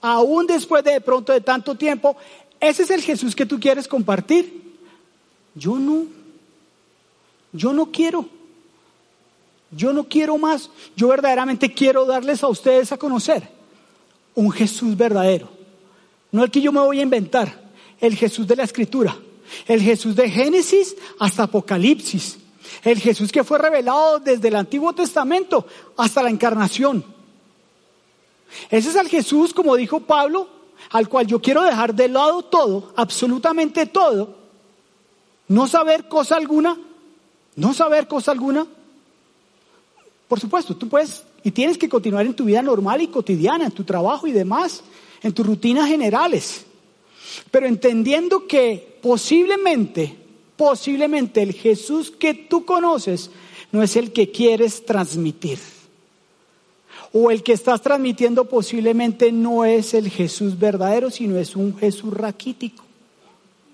[0.00, 2.16] aún después de, de pronto de tanto tiempo,
[2.60, 4.76] ese es el Jesús que tú quieres compartir.
[5.54, 6.04] Yo no,
[7.52, 8.28] yo no quiero.
[9.70, 10.70] Yo no quiero más.
[10.96, 13.48] Yo verdaderamente quiero darles a ustedes a conocer
[14.34, 15.48] un Jesús verdadero.
[16.30, 19.16] No el que yo me voy a inventar, el Jesús de la Escritura.
[19.66, 22.38] El Jesús de Génesis hasta Apocalipsis.
[22.82, 27.04] El Jesús que fue revelado desde el Antiguo Testamento hasta la encarnación.
[28.70, 30.48] Ese es el Jesús, como dijo Pablo,
[30.90, 34.36] al cual yo quiero dejar de lado todo, absolutamente todo.
[35.48, 36.78] No saber cosa alguna,
[37.56, 38.66] no saber cosa alguna,
[40.28, 43.72] por supuesto, tú puedes y tienes que continuar en tu vida normal y cotidiana, en
[43.72, 44.82] tu trabajo y demás,
[45.22, 46.64] en tus rutinas generales.
[47.50, 50.16] Pero entendiendo que posiblemente,
[50.56, 53.30] posiblemente el Jesús que tú conoces
[53.72, 55.58] no es el que quieres transmitir.
[57.12, 62.14] O el que estás transmitiendo posiblemente no es el Jesús verdadero, sino es un Jesús
[62.14, 62.84] raquítico,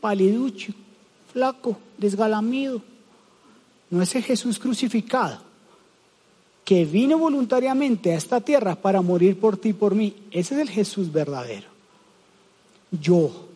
[0.01, 0.73] paliducho,
[1.33, 2.83] flaco, desgalamido.
[3.91, 5.49] No es el Jesús crucificado
[6.69, 10.15] que vino voluntariamente a esta tierra para morir por ti y por mí.
[10.31, 11.67] Ese es el Jesús verdadero.
[12.91, 13.49] Yo,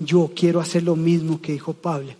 [0.00, 2.12] yo quiero hacer lo mismo que dijo Pablo.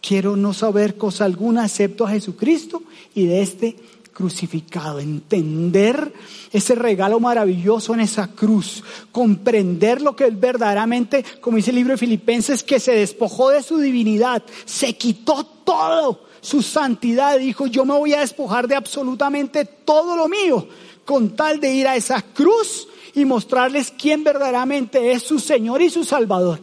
[0.00, 2.82] Quiero no saber cosa alguna excepto a Jesucristo
[3.14, 3.76] y de este
[4.16, 6.10] crucificado, entender
[6.50, 11.92] ese regalo maravilloso en esa cruz, comprender lo que es verdaderamente, como dice el libro
[11.92, 17.84] de Filipenses, que se despojó de su divinidad, se quitó todo su santidad, dijo, yo
[17.84, 20.66] me voy a despojar de absolutamente todo lo mío,
[21.04, 25.90] con tal de ir a esa cruz y mostrarles quién verdaderamente es su Señor y
[25.90, 26.58] su Salvador.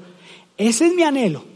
[0.57, 1.52] Ese es mi anhelo.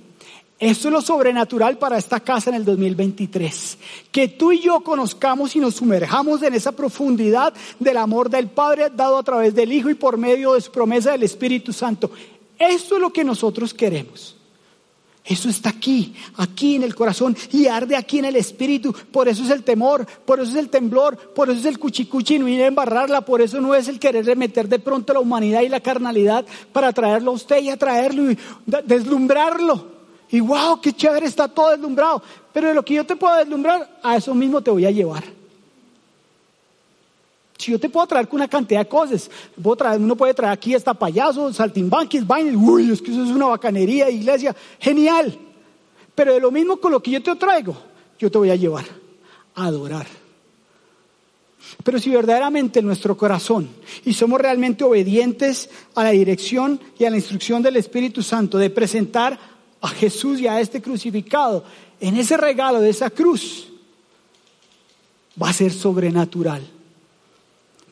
[0.59, 3.77] Esto es lo sobrenatural para esta casa en el 2023.
[4.11, 8.89] Que tú y yo conozcamos y nos sumerjamos en esa profundidad del amor del Padre
[8.89, 12.09] dado a través del Hijo y por medio de su promesa del Espíritu Santo.
[12.57, 14.35] Esto es lo que nosotros queremos.
[15.23, 18.95] Eso está aquí, aquí en el corazón y arde aquí en el espíritu.
[19.11, 22.35] Por eso es el temor, por eso es el temblor, por eso es el cuchicuchi
[22.35, 23.21] y no ir a embarrarla.
[23.21, 26.93] Por eso no es el querer meter de pronto la humanidad y la carnalidad para
[26.93, 28.37] traerlo a usted y atraerlo y
[28.85, 29.96] deslumbrarlo.
[30.29, 32.21] Y wow, qué chévere está todo deslumbrado.
[32.53, 35.23] Pero de lo que yo te puedo deslumbrar, a eso mismo te voy a llevar.
[37.57, 40.75] Si yo te puedo traer con una cantidad de cosas, puedo uno puede traer aquí
[40.75, 45.37] hasta payasos, saltimbanquis, vainas, uy, es que eso es una bacanería, iglesia, genial.
[46.13, 47.75] Pero de lo mismo con lo que yo te traigo,
[48.19, 48.85] yo te voy a llevar
[49.55, 50.05] a adorar.
[51.83, 53.69] Pero si verdaderamente en nuestro corazón
[54.05, 58.69] y somos realmente obedientes a la dirección y a la instrucción del Espíritu Santo de
[58.69, 59.56] presentar
[59.87, 61.63] a Jesús y a este crucificado
[61.99, 63.67] en ese regalo de esa cruz,
[65.41, 66.63] va a ser sobrenatural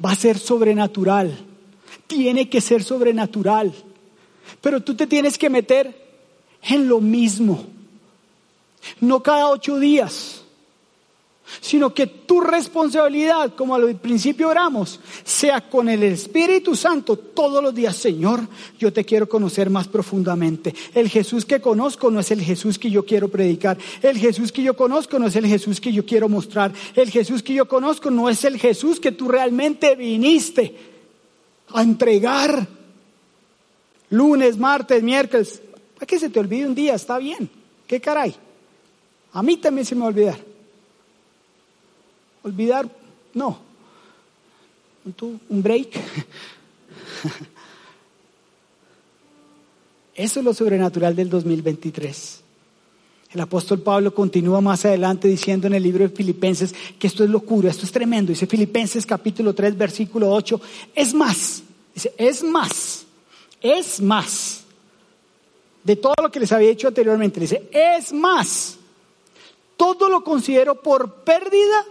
[0.03, 1.37] va a ser sobrenatural.
[2.07, 3.73] Tiene que ser sobrenatural.
[4.61, 6.03] Pero tú te tienes que meter
[6.61, 7.65] en lo mismo.
[8.99, 10.34] No cada ocho días
[11.61, 17.73] sino que tu responsabilidad, como al principio oramos, sea con el Espíritu Santo todos los
[17.73, 18.47] días, Señor,
[18.79, 20.73] yo te quiero conocer más profundamente.
[20.93, 24.63] El Jesús que conozco no es el Jesús que yo quiero predicar, el Jesús que
[24.63, 28.09] yo conozco no es el Jesús que yo quiero mostrar, el Jesús que yo conozco
[28.09, 30.75] no es el Jesús que tú realmente viniste
[31.69, 32.67] a entregar.
[34.09, 35.61] Lunes, martes, miércoles,
[35.95, 37.49] para que se te olvide un día, está bien,
[37.87, 38.35] qué caray.
[39.33, 40.54] A mí también se me va a olvidar.
[42.45, 42.87] Olvidar,
[43.33, 43.57] no.
[45.49, 45.89] Un break.
[50.13, 52.41] Eso es lo sobrenatural del 2023.
[53.31, 57.31] El apóstol Pablo continúa más adelante diciendo en el libro de Filipenses que esto es
[57.31, 58.29] locura, esto es tremendo.
[58.29, 60.61] Dice Filipenses capítulo 3, versículo 8.
[60.93, 61.63] Es más,
[61.95, 63.07] dice, es más,
[63.59, 64.65] es más.
[65.83, 68.77] De todo lo que les había dicho anteriormente, dice, es más.
[69.75, 71.85] Todo lo considero por pérdida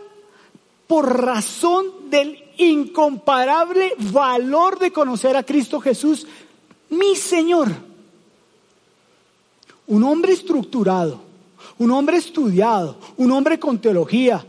[0.86, 6.26] por razón del incomparable valor de conocer a Cristo Jesús,
[6.90, 7.72] mi Señor.
[9.86, 11.20] Un hombre estructurado,
[11.78, 14.46] un hombre estudiado, un hombre con teología.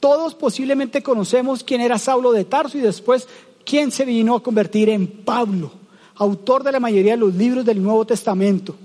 [0.00, 3.26] Todos posiblemente conocemos quién era Saulo de Tarso y después
[3.64, 5.72] quién se vino a convertir en Pablo,
[6.14, 8.76] autor de la mayoría de los libros del Nuevo Testamento.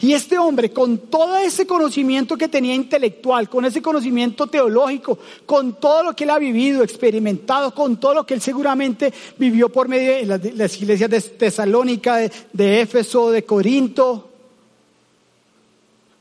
[0.00, 5.74] Y este hombre, con todo ese conocimiento que tenía intelectual, con ese conocimiento teológico, con
[5.74, 9.88] todo lo que él ha vivido, experimentado, con todo lo que él seguramente vivió por
[9.88, 14.30] medio de las, iglesias de Tesalónica, de, de Éfeso, de Corinto,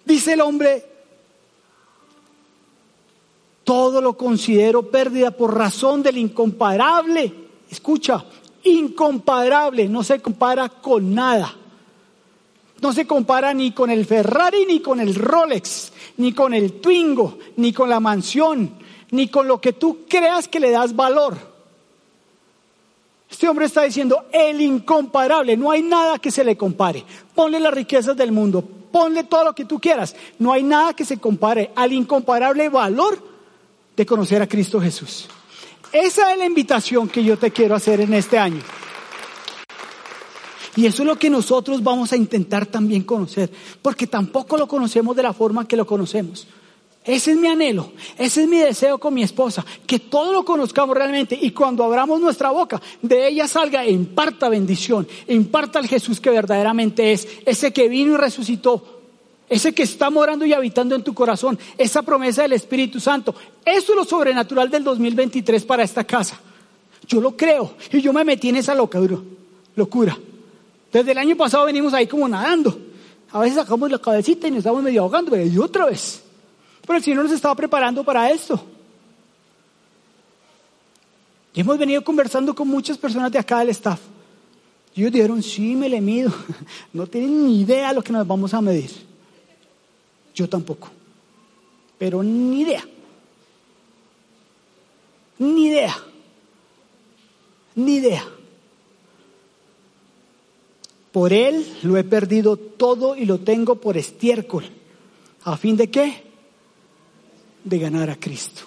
[0.04, 0.86] dice el hombre,
[3.64, 7.34] todo lo considero pérdida por razón del incomparable.
[7.72, 8.26] Escucha,
[8.66, 11.60] incomparable, no se compara con nada
[12.84, 17.40] no se compara ni con el Ferrari, ni con el Rolex, ni con el Twingo,
[17.56, 18.72] ni con la mansión,
[19.12, 21.38] ni con lo que tú creas que le das valor.
[23.32, 27.06] Este hombre está diciendo el incomparable, no hay nada que se le compare.
[27.34, 31.06] Ponle las riquezas del mundo, ponle todo lo que tú quieras, no hay nada que
[31.06, 33.18] se compare al incomparable valor
[33.96, 35.30] de conocer a Cristo Jesús.
[35.94, 38.62] Esa es la invitación que yo te quiero hacer en este año.
[40.76, 43.50] Y eso es lo que nosotros vamos a intentar también conocer,
[43.82, 46.48] porque tampoco lo conocemos de la forma que lo conocemos.
[47.06, 50.96] Ese es mi anhelo, ese es mi deseo con mi esposa, que todo lo conozcamos
[50.96, 55.88] realmente y cuando abramos nuestra boca, de ella salga e imparta bendición, e imparta al
[55.88, 59.02] Jesús que verdaderamente es, ese que vino y resucitó,
[59.50, 63.36] ese que está morando y habitando en tu corazón, esa promesa del Espíritu Santo.
[63.66, 66.40] Eso es lo sobrenatural del 2023 para esta casa.
[67.06, 69.20] Yo lo creo y yo me metí en esa locura.
[69.76, 70.18] locura.
[70.94, 72.80] Desde el año pasado venimos ahí como nadando.
[73.32, 76.24] A veces sacamos la cabecita y nos estamos medio ahogando, pero y otra vez.
[76.86, 78.64] Pero el Señor nos estaba preparando para esto.
[81.56, 84.00] Y hemos venido conversando con muchas personas de acá del staff.
[84.94, 86.32] Y ellos dijeron, sí, me le mido.
[86.94, 88.92] No tienen ni idea de lo que nos vamos a medir.
[90.36, 90.90] Yo tampoco.
[91.98, 92.88] Pero ni idea.
[95.40, 95.96] Ni idea.
[97.74, 98.24] Ni idea.
[101.14, 104.66] Por él lo he perdido todo y lo tengo por estiércol.
[105.44, 106.24] ¿A fin de qué?
[107.64, 108.64] De ganar a Cristo.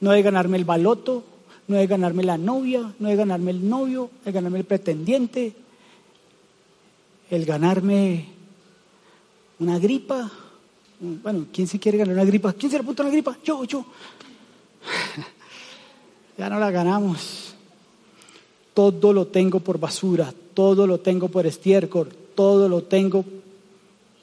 [0.00, 1.22] No de ganarme el baloto,
[1.68, 5.54] no de ganarme la novia, no de ganarme el novio, de ganarme el pretendiente,
[7.28, 8.28] el ganarme
[9.58, 10.30] una gripa.
[11.00, 12.54] Bueno, ¿quién se quiere ganar una gripa?
[12.54, 13.36] ¿Quién se le apunta una gripa?
[13.44, 13.84] Yo, yo.
[16.38, 17.49] ya no la ganamos.
[18.74, 23.24] Todo lo tengo por basura, todo lo tengo por estiércol, todo lo tengo,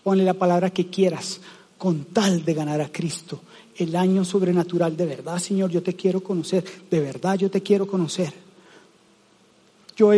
[0.03, 1.41] ponle la palabra que quieras,
[1.77, 3.41] con tal de ganar a Cristo.
[3.75, 7.85] El año sobrenatural, de verdad, Señor, yo te quiero conocer, de verdad yo te quiero
[7.85, 8.33] conocer.
[9.95, 10.11] Yo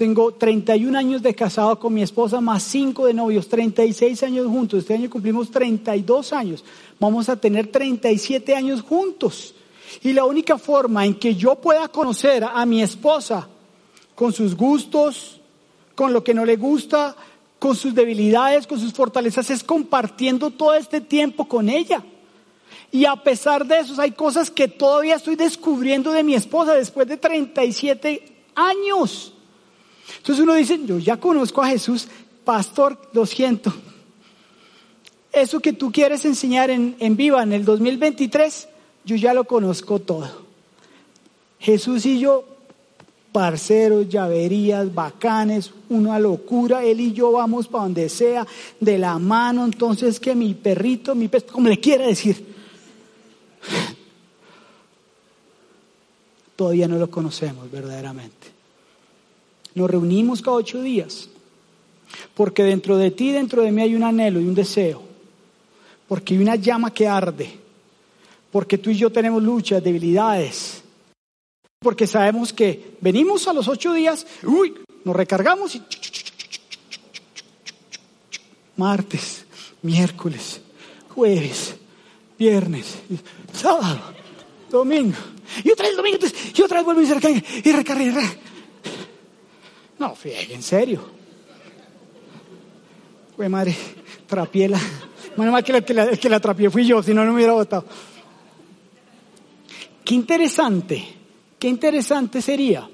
[0.00, 4.78] tengo 31 años de casado con mi esposa, más 5 de novios, 36 años juntos.
[4.78, 6.64] Este año cumplimos 32 años.
[6.98, 9.54] Vamos a tener 37 años juntos.
[10.02, 13.46] Y la única forma en que yo pueda conocer a mi esposa
[14.20, 15.40] con sus gustos,
[15.94, 17.16] con lo que no le gusta,
[17.58, 22.04] con sus debilidades, con sus fortalezas, es compartiendo todo este tiempo con ella.
[22.92, 27.08] Y a pesar de eso, hay cosas que todavía estoy descubriendo de mi esposa después
[27.08, 29.32] de 37 años.
[30.18, 32.06] Entonces uno dice, yo ya conozco a Jesús,
[32.44, 33.72] pastor, lo siento.
[35.32, 38.68] Eso que tú quieres enseñar en, en Viva en el 2023,
[39.02, 40.44] yo ya lo conozco todo.
[41.58, 42.59] Jesús y yo
[43.32, 48.46] parceros, llaverías, bacanes, una locura, él y yo vamos para donde sea,
[48.80, 52.44] de la mano, entonces que mi perrito, mi pez, como le quiera decir.
[56.56, 58.48] Todavía no lo conocemos verdaderamente.
[59.74, 61.28] Nos reunimos cada ocho días,
[62.34, 65.02] porque dentro de ti, dentro de mí hay un anhelo y un deseo,
[66.08, 67.50] porque hay una llama que arde,
[68.50, 70.79] porque tú y yo tenemos luchas, debilidades,
[71.80, 75.82] porque sabemos que venimos a los ocho días, uy, nos recargamos y
[78.76, 79.46] martes,
[79.80, 80.60] miércoles,
[81.08, 81.76] jueves,
[82.38, 82.98] viernes,
[83.54, 83.98] sábado,
[84.68, 85.16] domingo,
[85.64, 86.18] y otra vez domingo,
[86.54, 88.30] y otra vez vuelvo y se y recarga.
[89.98, 91.02] No, fíjate, en serio.
[93.38, 93.74] Güey, madre,
[94.26, 94.78] trapiela.
[95.34, 97.36] Bueno, más que la, que la, que la trapié fui yo, si no, no me
[97.36, 97.86] hubiera votado.
[100.04, 101.19] Qué interesante
[101.60, 102.88] Qué interesante sería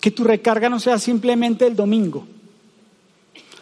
[0.00, 2.26] que tu recarga no sea simplemente el domingo,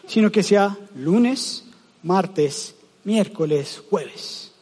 [0.06, 1.64] sino que sea lunes,
[2.04, 4.52] martes, miércoles, jueves.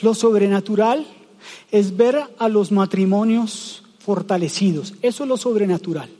[0.00, 1.06] Lo sobrenatural
[1.72, 4.94] es ver a los matrimonios fortalecidos.
[5.02, 6.10] Eso es lo sobrenatural.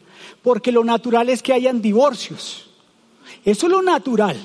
[0.42, 2.68] Porque lo natural es que hayan divorcios.
[3.44, 4.36] Eso es lo natural.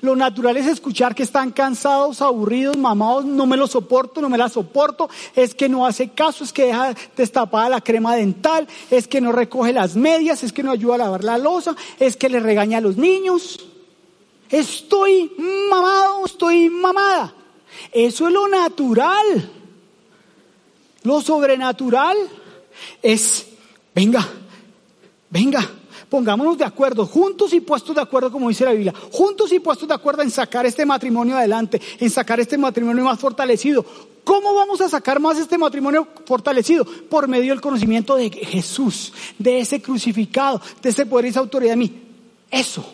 [0.00, 4.38] Lo natural es escuchar que están cansados, aburridos, mamados, no me lo soporto, no me
[4.38, 9.08] la soporto, es que no hace caso, es que deja destapada la crema dental, es
[9.08, 12.28] que no recoge las medias, es que no ayuda a lavar la losa, es que
[12.28, 13.60] le regaña a los niños.
[14.48, 15.32] Estoy
[15.70, 17.34] mamado, estoy mamada.
[17.92, 19.50] Eso es lo natural.
[21.02, 22.16] Lo sobrenatural
[23.02, 23.46] es,
[23.94, 24.26] venga,
[25.30, 25.70] venga,
[26.08, 29.86] Pongámonos de acuerdo, juntos y puestos de acuerdo, como dice la Biblia, juntos y puestos
[29.86, 33.84] de acuerdo en sacar este matrimonio adelante, en sacar este matrimonio más fortalecido.
[34.24, 36.84] ¿Cómo vamos a sacar más este matrimonio fortalecido?
[36.84, 41.72] Por medio del conocimiento de Jesús, de ese crucificado, de ese poder y esa autoridad
[41.72, 42.02] de mí.
[42.50, 42.84] Eso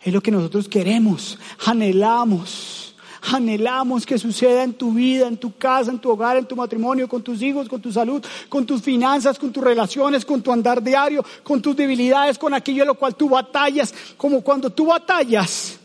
[0.00, 2.85] es lo que nosotros queremos, anhelamos
[3.32, 7.08] anhelamos que suceda en tu vida, en tu casa, en tu hogar, en tu matrimonio,
[7.08, 10.82] con tus hijos, con tu salud, con tus finanzas, con tus relaciones, con tu andar
[10.82, 15.78] diario, con tus debilidades, con aquello en lo cual tú batallas, como cuando tú batallas.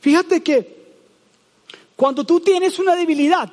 [0.00, 0.84] Fíjate que
[1.96, 3.50] cuando tú tienes una debilidad,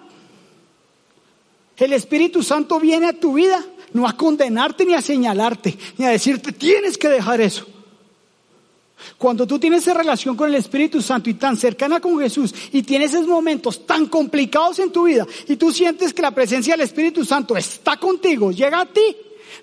[1.77, 3.63] el Espíritu Santo viene a tu vida
[3.93, 7.65] no a condenarte ni a señalarte, ni a decirte tienes que dejar eso.
[9.17, 12.83] Cuando tú tienes esa relación con el Espíritu Santo y tan cercana con Jesús y
[12.83, 16.81] tienes esos momentos tan complicados en tu vida y tú sientes que la presencia del
[16.81, 19.15] Espíritu Santo está contigo, llega a ti,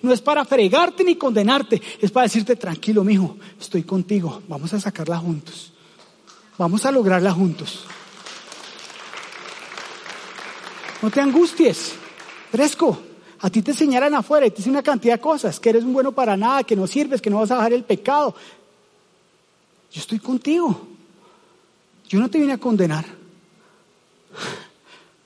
[0.03, 4.81] no es para fregarte ni condenarte, es para decirte tranquilo, mijo, estoy contigo, vamos a
[4.81, 5.73] sacarla juntos.
[6.59, 7.85] Vamos a lograrla juntos.
[11.01, 11.93] No te angusties,
[12.51, 12.99] fresco.
[13.41, 15.93] A ti te señalan afuera y te dicen una cantidad de cosas, que eres un
[15.93, 18.35] bueno para nada, que no sirves, que no vas a bajar el pecado,
[19.91, 20.87] yo estoy contigo.
[22.09, 23.05] Yo no te vine a condenar.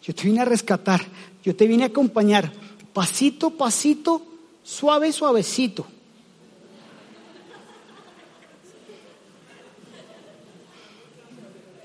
[0.02, 1.00] Yo te vine a rescatar.
[1.44, 2.52] Yo te vine a acompañar.
[2.92, 4.22] Pasito, pasito,
[4.62, 5.86] suave, suavecito.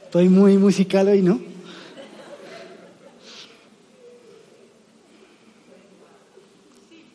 [0.06, 1.40] Estoy muy musical hoy, ¿no?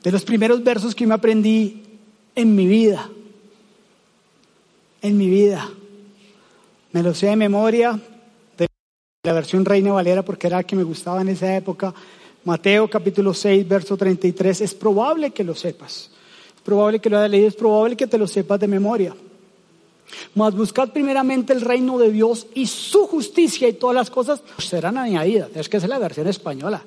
[0.02, 1.82] De los primeros versos que me aprendí
[2.34, 3.08] en mi vida
[5.03, 5.68] en mi vida.
[6.92, 7.98] Me lo sé de memoria,
[8.57, 8.66] de
[9.24, 11.92] la versión Reina Valera, porque era la que me gustaba en esa época.
[12.44, 14.61] Mateo capítulo 6, verso 33.
[14.62, 16.11] Es probable que lo sepas.
[16.55, 19.14] Es probable que lo hayas leído, es probable que te lo sepas de memoria.
[20.34, 24.98] Mas buscad primeramente el reino de Dios y su justicia y todas las cosas serán
[24.98, 25.50] añadidas.
[25.55, 26.82] Es que es la versión española.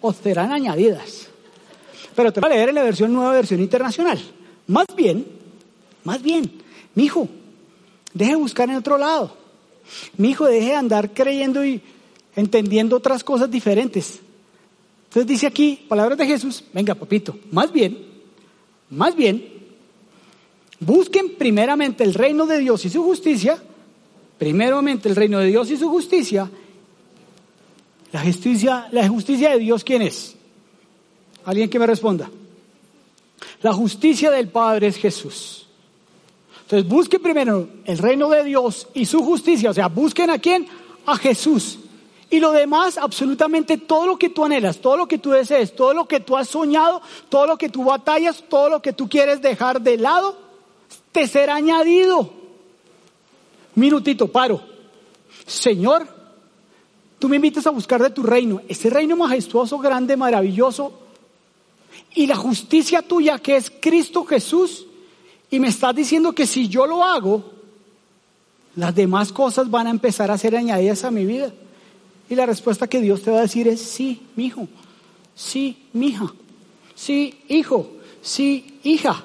[0.00, 1.28] Os serán añadidas.
[2.14, 4.18] Pero te voy a leer en la versión nueva, versión internacional.
[4.68, 5.26] Más bien,
[6.04, 6.50] más bien,
[6.96, 7.28] mi hijo,
[8.14, 9.36] deje de buscar en otro lado.
[10.16, 11.80] Mi hijo, deje de andar creyendo y
[12.34, 14.18] entendiendo otras cosas diferentes.
[15.04, 17.98] Entonces dice aquí, palabras de Jesús, venga papito, más bien,
[18.90, 19.46] más bien,
[20.80, 23.62] busquen primeramente el reino de Dios y su justicia,
[24.38, 26.50] primeramente el reino de Dios y su justicia,
[28.12, 30.34] la justicia, la justicia de Dios, ¿quién es?
[31.44, 32.30] Alguien que me responda.
[33.60, 35.65] La justicia del Padre es Jesús.
[36.66, 40.66] Entonces busquen primero el reino de Dios y su justicia, o sea, busquen a quién?
[41.06, 41.78] A Jesús.
[42.28, 45.94] Y lo demás, absolutamente todo lo que tú anhelas, todo lo que tú desees, todo
[45.94, 49.40] lo que tú has soñado, todo lo que tú batallas, todo lo que tú quieres
[49.40, 50.36] dejar de lado,
[51.12, 52.32] te será añadido.
[53.76, 54.60] Minutito, paro.
[55.46, 56.08] Señor,
[57.20, 60.98] tú me invitas a buscar de tu reino, ese reino majestuoso, grande, maravilloso,
[62.12, 64.85] y la justicia tuya que es Cristo Jesús,
[65.50, 67.44] y me estás diciendo que si yo lo hago,
[68.74, 71.52] las demás cosas van a empezar a ser añadidas a mi vida.
[72.28, 74.68] Y la respuesta que Dios te va a decir es sí, mi hijo,
[75.34, 76.32] sí, mi hija,
[76.94, 79.24] sí, hijo, sí, hija.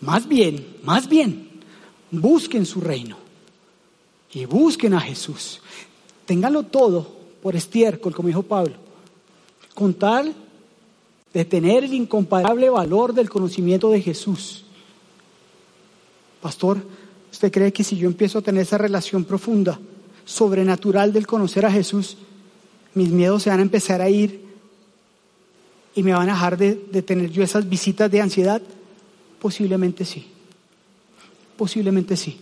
[0.00, 1.48] Más bien, más bien,
[2.10, 3.16] busquen su reino
[4.32, 5.60] y busquen a Jesús.
[6.26, 7.10] Ténganlo todo
[7.42, 8.74] por estiércol, como dijo Pablo,
[9.74, 10.34] con tal
[11.32, 14.64] de tener el incomparable valor del conocimiento de Jesús
[16.40, 16.78] Pastor,
[17.30, 19.78] ¿usted cree que si yo empiezo a tener esa relación profunda,
[20.24, 22.16] sobrenatural del conocer a Jesús,
[22.94, 24.40] mis miedos se van a empezar a ir
[25.94, 28.62] y me van a dejar de, tener yo esas visitas de ansiedad?
[29.40, 30.26] Posiblemente sí.
[31.56, 32.38] Posiblemente sí.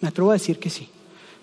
[0.00, 0.88] Me atrevo a decir que sí.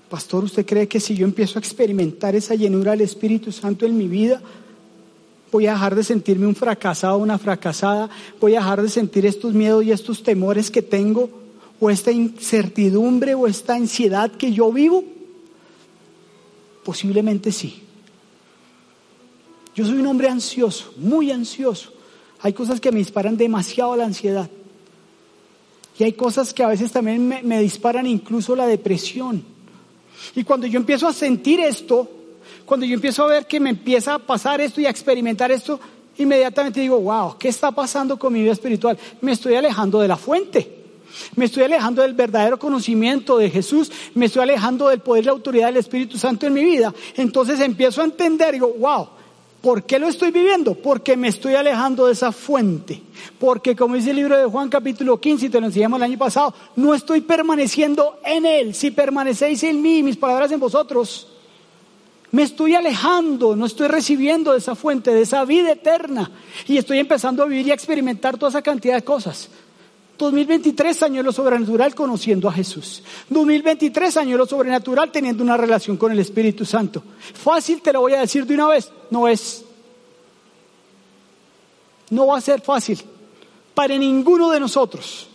[0.09, 3.97] Pastor, ¿usted cree que si yo empiezo a experimentar esa llenura del Espíritu Santo en
[3.97, 4.41] mi vida,
[5.53, 8.09] voy a dejar de sentirme un fracasado, una fracasada,
[8.41, 11.29] voy a dejar de sentir estos miedos y estos temores que tengo,
[11.79, 15.03] o esta incertidumbre o esta ansiedad que yo vivo?
[16.83, 17.83] Posiblemente sí.
[19.75, 21.93] Yo soy un hombre ansioso, muy ansioso.
[22.41, 24.49] Hay cosas que me disparan demasiado la ansiedad.
[25.99, 29.43] Y hay cosas que a veces también me, me disparan incluso la depresión.
[30.35, 32.09] Y cuando yo empiezo a sentir esto,
[32.65, 35.79] cuando yo empiezo a ver que me empieza a pasar esto y a experimentar esto,
[36.17, 38.97] inmediatamente digo, wow, ¿qué está pasando con mi vida espiritual?
[39.21, 40.83] Me estoy alejando de la fuente.
[41.35, 45.31] Me estoy alejando del verdadero conocimiento de Jesús, me estoy alejando del poder y la
[45.31, 46.93] autoridad del Espíritu Santo en mi vida.
[47.15, 49.09] Entonces empiezo a entender, digo, wow,
[49.61, 50.73] ¿por qué lo estoy viviendo?
[50.73, 53.01] Porque me estoy alejando de esa fuente.
[53.39, 56.17] Porque como dice el libro de Juan capítulo 15, y te lo enseñamos el año
[56.17, 58.73] pasado, no estoy permaneciendo en Él.
[58.73, 61.27] Si permanecéis en mí, mis palabras en vosotros,
[62.33, 66.31] me estoy alejando, no estoy recibiendo de esa fuente, de esa vida eterna.
[66.67, 69.49] Y estoy empezando a vivir y a experimentar toda esa cantidad de cosas.
[70.17, 73.03] 2023 años lo sobrenatural conociendo a Jesús.
[73.29, 77.03] 2023 años lo sobrenatural teniendo una relación con el Espíritu Santo.
[77.35, 79.63] Fácil te lo voy a decir de una vez, no es.
[82.09, 82.99] No va a ser fácil
[83.75, 85.27] para ninguno de nosotros.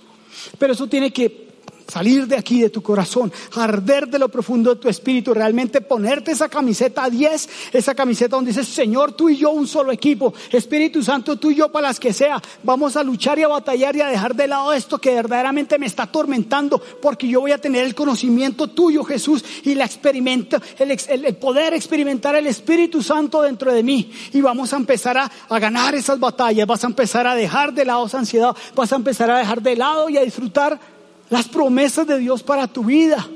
[0.58, 1.47] Pero eso tiene que
[1.88, 6.32] salir de aquí, de tu corazón, arder de lo profundo de tu espíritu, realmente ponerte
[6.32, 11.02] esa camiseta 10, esa camiseta donde dices, Señor, tú y yo un solo equipo, Espíritu
[11.02, 14.02] Santo, tú y yo para las que sea, vamos a luchar y a batallar y
[14.02, 17.84] a dejar de lado esto que verdaderamente me está atormentando, porque yo voy a tener
[17.84, 23.82] el conocimiento tuyo, Jesús, y la experimento, el, poder experimentar el Espíritu Santo dentro de
[23.82, 27.72] mí, y vamos a empezar a, a ganar esas batallas, vas a empezar a dejar
[27.72, 30.97] de lado esa ansiedad, vas a empezar a dejar de lado y a disfrutar
[31.30, 33.28] las promesas de Dios para tu vida.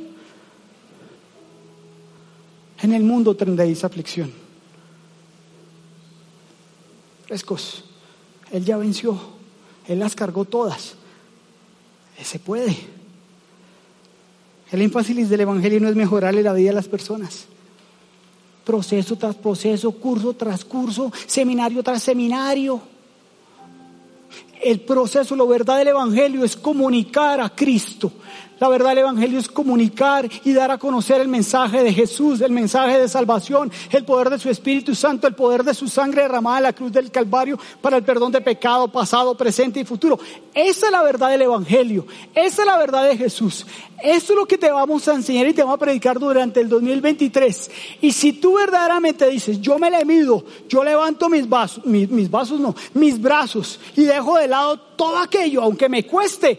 [2.81, 4.33] En el mundo tendréis aflicción.
[7.27, 7.85] Frescos,
[8.51, 9.19] Él ya venció,
[9.87, 10.95] Él las cargó todas.
[12.23, 12.77] Se puede.
[14.71, 17.47] El énfasis del Evangelio no es mejorarle la vida a las personas.
[18.65, 22.81] Proceso tras proceso, curso tras curso, seminario tras seminario
[24.63, 28.13] el proceso, la verdad del Evangelio es comunicar a Cristo.
[28.63, 32.53] La verdad del Evangelio es comunicar y dar a conocer el mensaje de Jesús, el
[32.53, 36.59] mensaje de salvación, el poder de su Espíritu Santo, el poder de su sangre derramada
[36.59, 40.17] en la cruz del Calvario para el perdón de pecado pasado, presente y futuro.
[40.55, 42.07] Esa es la verdad del Evangelio,
[42.37, 43.67] esa es la verdad de Jesús.
[44.01, 46.69] Eso es lo que te vamos a enseñar y te vamos a predicar durante el
[46.69, 47.71] 2023.
[48.01, 52.31] Y si tú verdaderamente dices, yo me le mido, yo levanto mis vasos, mis, mis
[52.31, 56.59] vasos no, mis brazos y dejo de lado todo aquello, aunque me cueste,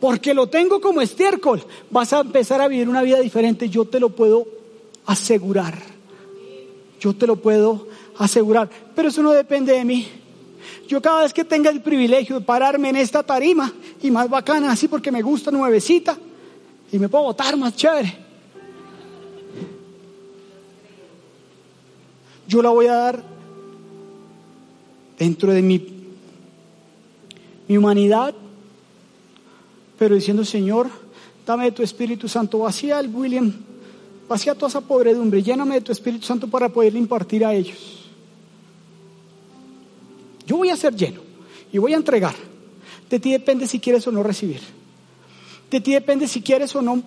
[0.00, 4.00] porque lo tengo como estiércol, vas a empezar a vivir una vida diferente, yo te
[4.00, 4.46] lo puedo
[5.06, 5.78] asegurar.
[6.98, 7.86] Yo te lo puedo
[8.18, 10.08] asegurar, pero eso no depende de mí.
[10.88, 13.72] Yo cada vez que tenga el privilegio de pararme en esta tarima,
[14.02, 16.18] y más bacana así porque me gusta nuevecita,
[16.90, 18.18] y me puedo botar más chévere,
[22.46, 23.22] yo la voy a dar
[25.18, 25.93] dentro de mi,
[27.68, 28.34] mi humanidad,
[29.98, 30.88] pero diciendo, Señor,
[31.46, 33.52] dame de tu Espíritu Santo, vacía el William,
[34.28, 38.04] vacía toda esa podredumbre, lléname de tu Espíritu Santo para poderle impartir a ellos.
[40.46, 41.20] Yo voy a ser lleno
[41.72, 42.34] y voy a entregar.
[43.08, 44.60] De ti depende si quieres o no recibir.
[45.70, 47.02] De ti depende si quieres o no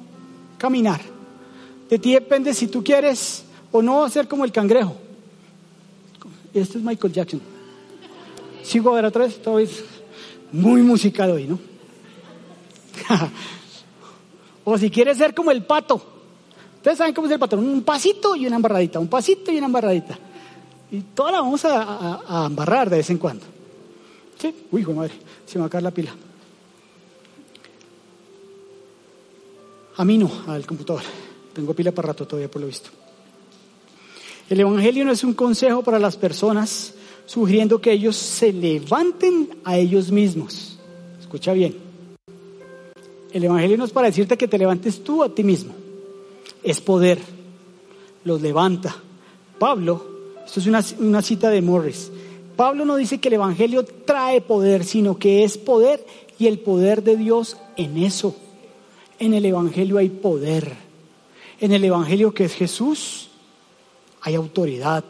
[0.57, 1.01] caminar.
[1.89, 4.95] De ti depende si tú quieres o no hacer como el cangrejo.
[6.53, 7.41] Este es Michael Jackson.
[8.63, 9.83] Sigo a ver esta vez
[10.51, 11.59] muy musical hoy, ¿no?
[14.63, 16.01] o si quieres ser como el pato.
[16.77, 17.57] Ustedes saben cómo es el pato.
[17.57, 20.17] Un pasito y una embarradita, un pasito y una embarradita.
[20.91, 23.45] Y toda la vamos a, embarrar de vez en cuando.
[24.39, 24.53] ¿Sí?
[24.71, 25.13] Uy, hijo madre,
[25.45, 26.15] se me va a caer la pila.
[29.97, 31.01] A mí no, al computador.
[31.53, 32.89] Tengo pila para rato todavía por lo visto.
[34.49, 36.93] El Evangelio no es un consejo para las personas
[37.27, 40.79] sugiriendo que ellos se levanten a ellos mismos.
[41.19, 41.75] Escucha bien.
[43.31, 45.75] El Evangelio no es para decirte que te levantes tú a ti mismo.
[46.63, 47.19] Es poder.
[48.23, 48.95] Los levanta.
[49.59, 50.03] Pablo,
[50.45, 52.11] esto es una, una cita de Morris.
[52.55, 56.03] Pablo no dice que el Evangelio trae poder, sino que es poder
[56.39, 58.35] y el poder de Dios en eso.
[59.19, 60.75] En el Evangelio hay poder.
[61.59, 63.27] En el Evangelio que es Jesús
[64.21, 65.03] hay autoridad,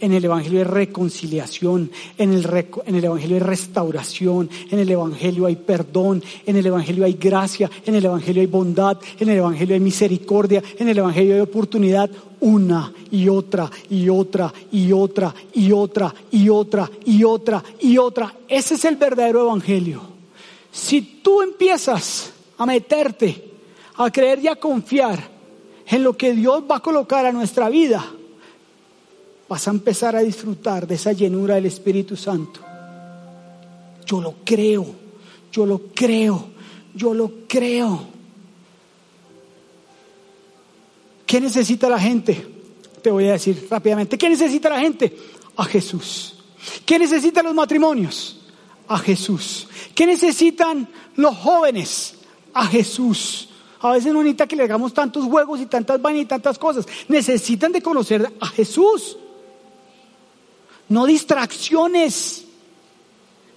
[0.00, 5.46] en el Evangelio hay reconciliación, en el, en el, Evangelio hay restauración, en el Evangelio
[5.46, 9.74] hay perdón, en el Evangelio hay gracia, en el Evangelio hay bondad, en el Evangelio
[9.74, 15.72] hay misericordia, en el Evangelio hay oportunidad, una y otra y otra y otra y
[15.72, 18.34] otra y otra y otra y otra.
[18.48, 20.02] Ese es el verdadero Evangelio.
[20.70, 23.44] Si tú empiezas a meterte,
[23.96, 25.36] a creer y a confiar
[25.86, 28.04] en lo que Dios va a colocar a nuestra vida,
[29.48, 32.60] vas a empezar a disfrutar de esa llenura del Espíritu Santo.
[34.04, 34.86] Yo lo creo,
[35.52, 36.56] yo lo creo.
[36.96, 38.06] Yo lo creo.
[41.26, 42.46] ¿Qué necesita la gente?
[43.02, 44.16] Te voy a decir rápidamente.
[44.16, 45.14] ¿Qué necesita la gente?
[45.56, 46.38] A Jesús.
[46.86, 48.40] ¿Qué necesitan los matrimonios?
[48.88, 49.68] A Jesús.
[49.94, 52.14] ¿Qué necesitan los jóvenes?
[52.54, 53.50] A Jesús.
[53.80, 56.86] A veces no necesita que le hagamos tantos juegos y tantas vainas y tantas cosas.
[57.08, 59.18] Necesitan de conocer a Jesús.
[60.88, 62.44] No distracciones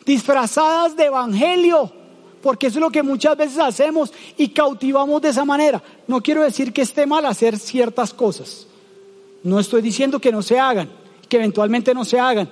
[0.05, 1.91] disfrazadas de evangelio,
[2.41, 5.81] porque eso es lo que muchas veces hacemos y cautivamos de esa manera.
[6.07, 8.65] No quiero decir que esté mal hacer ciertas cosas.
[9.43, 10.89] No estoy diciendo que no se hagan,
[11.27, 12.49] que eventualmente no se hagan.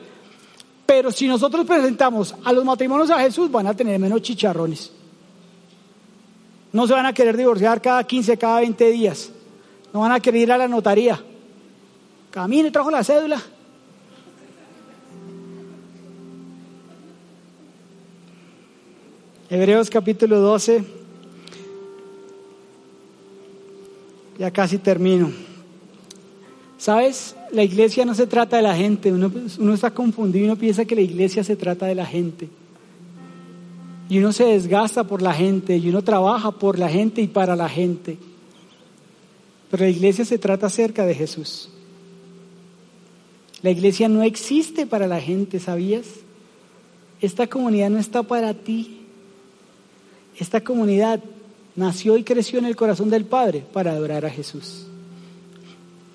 [0.85, 4.91] Pero si nosotros presentamos a los matrimonios a Jesús, van a tener menos chicharrones.
[6.71, 9.31] No se van a querer divorciar cada 15, cada 20 días.
[9.93, 11.21] No van a querer ir a la notaría.
[12.29, 13.41] Camine, trajo la cédula.
[19.49, 20.83] Hebreos capítulo 12.
[24.37, 25.31] Ya casi termino.
[26.77, 27.33] ¿Sabes?
[27.51, 29.11] La iglesia no se trata de la gente.
[29.11, 32.49] Uno, está confundido y uno piensa que la iglesia se trata de la gente.
[34.09, 37.55] Y uno se desgasta por la gente y uno trabaja por la gente y para
[37.55, 38.17] la gente.
[39.71, 41.69] Pero la iglesia se trata cerca de Jesús.
[43.61, 46.05] La iglesia no existe para la gente, ¿sabías?
[47.21, 48.96] Esta comunidad no está para ti.
[50.37, 51.19] Esta comunidad
[51.75, 54.85] nació y creció en el corazón del Padre para adorar a Jesús.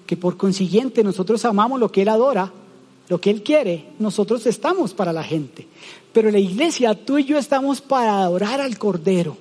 [0.07, 2.53] Que por consiguiente nosotros amamos lo que Él adora,
[3.09, 5.66] lo que Él quiere, nosotros estamos para la gente.
[6.12, 9.37] Pero la iglesia, tú y yo estamos para adorar al Cordero.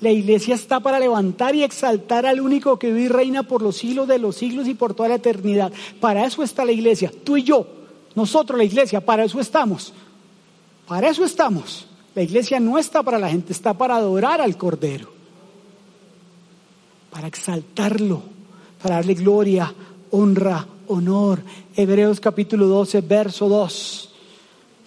[0.00, 3.76] La iglesia está para levantar y exaltar al único que vive y reina por los
[3.76, 5.72] siglos de los siglos y por toda la eternidad.
[6.00, 7.66] Para eso está la iglesia, tú y yo,
[8.14, 9.92] nosotros la iglesia, para eso estamos.
[10.86, 11.87] Para eso estamos.
[12.14, 15.08] La iglesia no está para la gente, está para adorar al Cordero,
[17.10, 18.22] para exaltarlo,
[18.82, 19.72] para darle gloria,
[20.10, 21.42] honra, honor.
[21.76, 24.14] Hebreos capítulo 12, verso 2.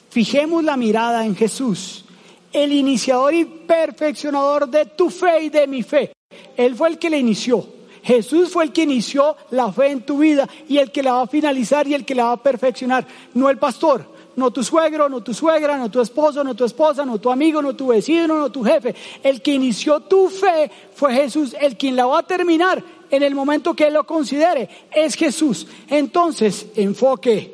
[0.10, 2.06] Fijemos la mirada en Jesús,
[2.52, 6.12] el iniciador y perfeccionador de tu fe y de mi fe.
[6.58, 7.66] Él fue el que la inició.
[8.04, 11.22] Jesús fue el que inició la fe en tu vida y el que la va
[11.22, 13.06] a finalizar y el que la va a perfeccionar,
[13.36, 17.06] no el pastor no tu suegro, no tu suegra, no tu esposo, no tu esposa,
[17.06, 18.96] no tu amigo, no tu vecino, no tu jefe.
[19.24, 21.56] El que inició tu fe fue Jesús.
[21.60, 25.68] El quien la va a terminar en el momento que Él lo considere es Jesús.
[25.90, 27.54] Entonces, enfoque,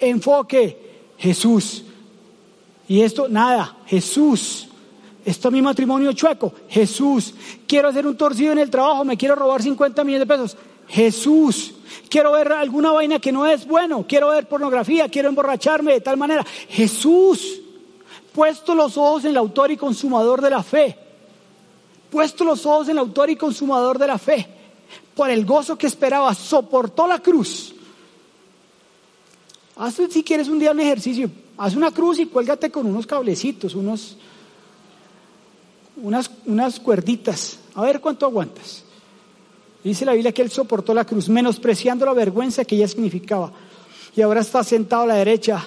[0.00, 1.84] enfoque, Jesús.
[2.88, 4.68] Y esto, nada, Jesús.
[5.24, 7.32] Esto es mi matrimonio chueco, Jesús.
[7.66, 10.56] Quiero hacer un torcido en el trabajo, me quiero robar 50 millones de pesos,
[10.92, 11.72] Jesús.
[12.10, 14.04] Quiero ver alguna vaina que no es bueno.
[14.06, 15.08] Quiero ver pornografía.
[15.08, 16.44] Quiero emborracharme de tal manera.
[16.68, 17.60] Jesús,
[18.34, 20.98] puesto los ojos en el autor y consumador de la fe.
[22.10, 24.46] Puesto los ojos en el autor y consumador de la fe.
[25.14, 27.74] Por el gozo que esperaba, soportó la cruz.
[29.76, 31.30] Haz si quieres un día un ejercicio.
[31.56, 34.18] Haz una cruz y cuélgate con unos cablecitos, unos,
[35.96, 37.58] unas, unas cuerditas.
[37.74, 38.81] A ver cuánto aguantas.
[39.84, 43.52] Dice la Biblia que él soportó la cruz, menospreciando la vergüenza que ella significaba.
[44.14, 45.66] Y ahora está sentado a la derecha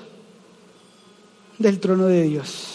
[1.57, 2.74] del trono de Dios.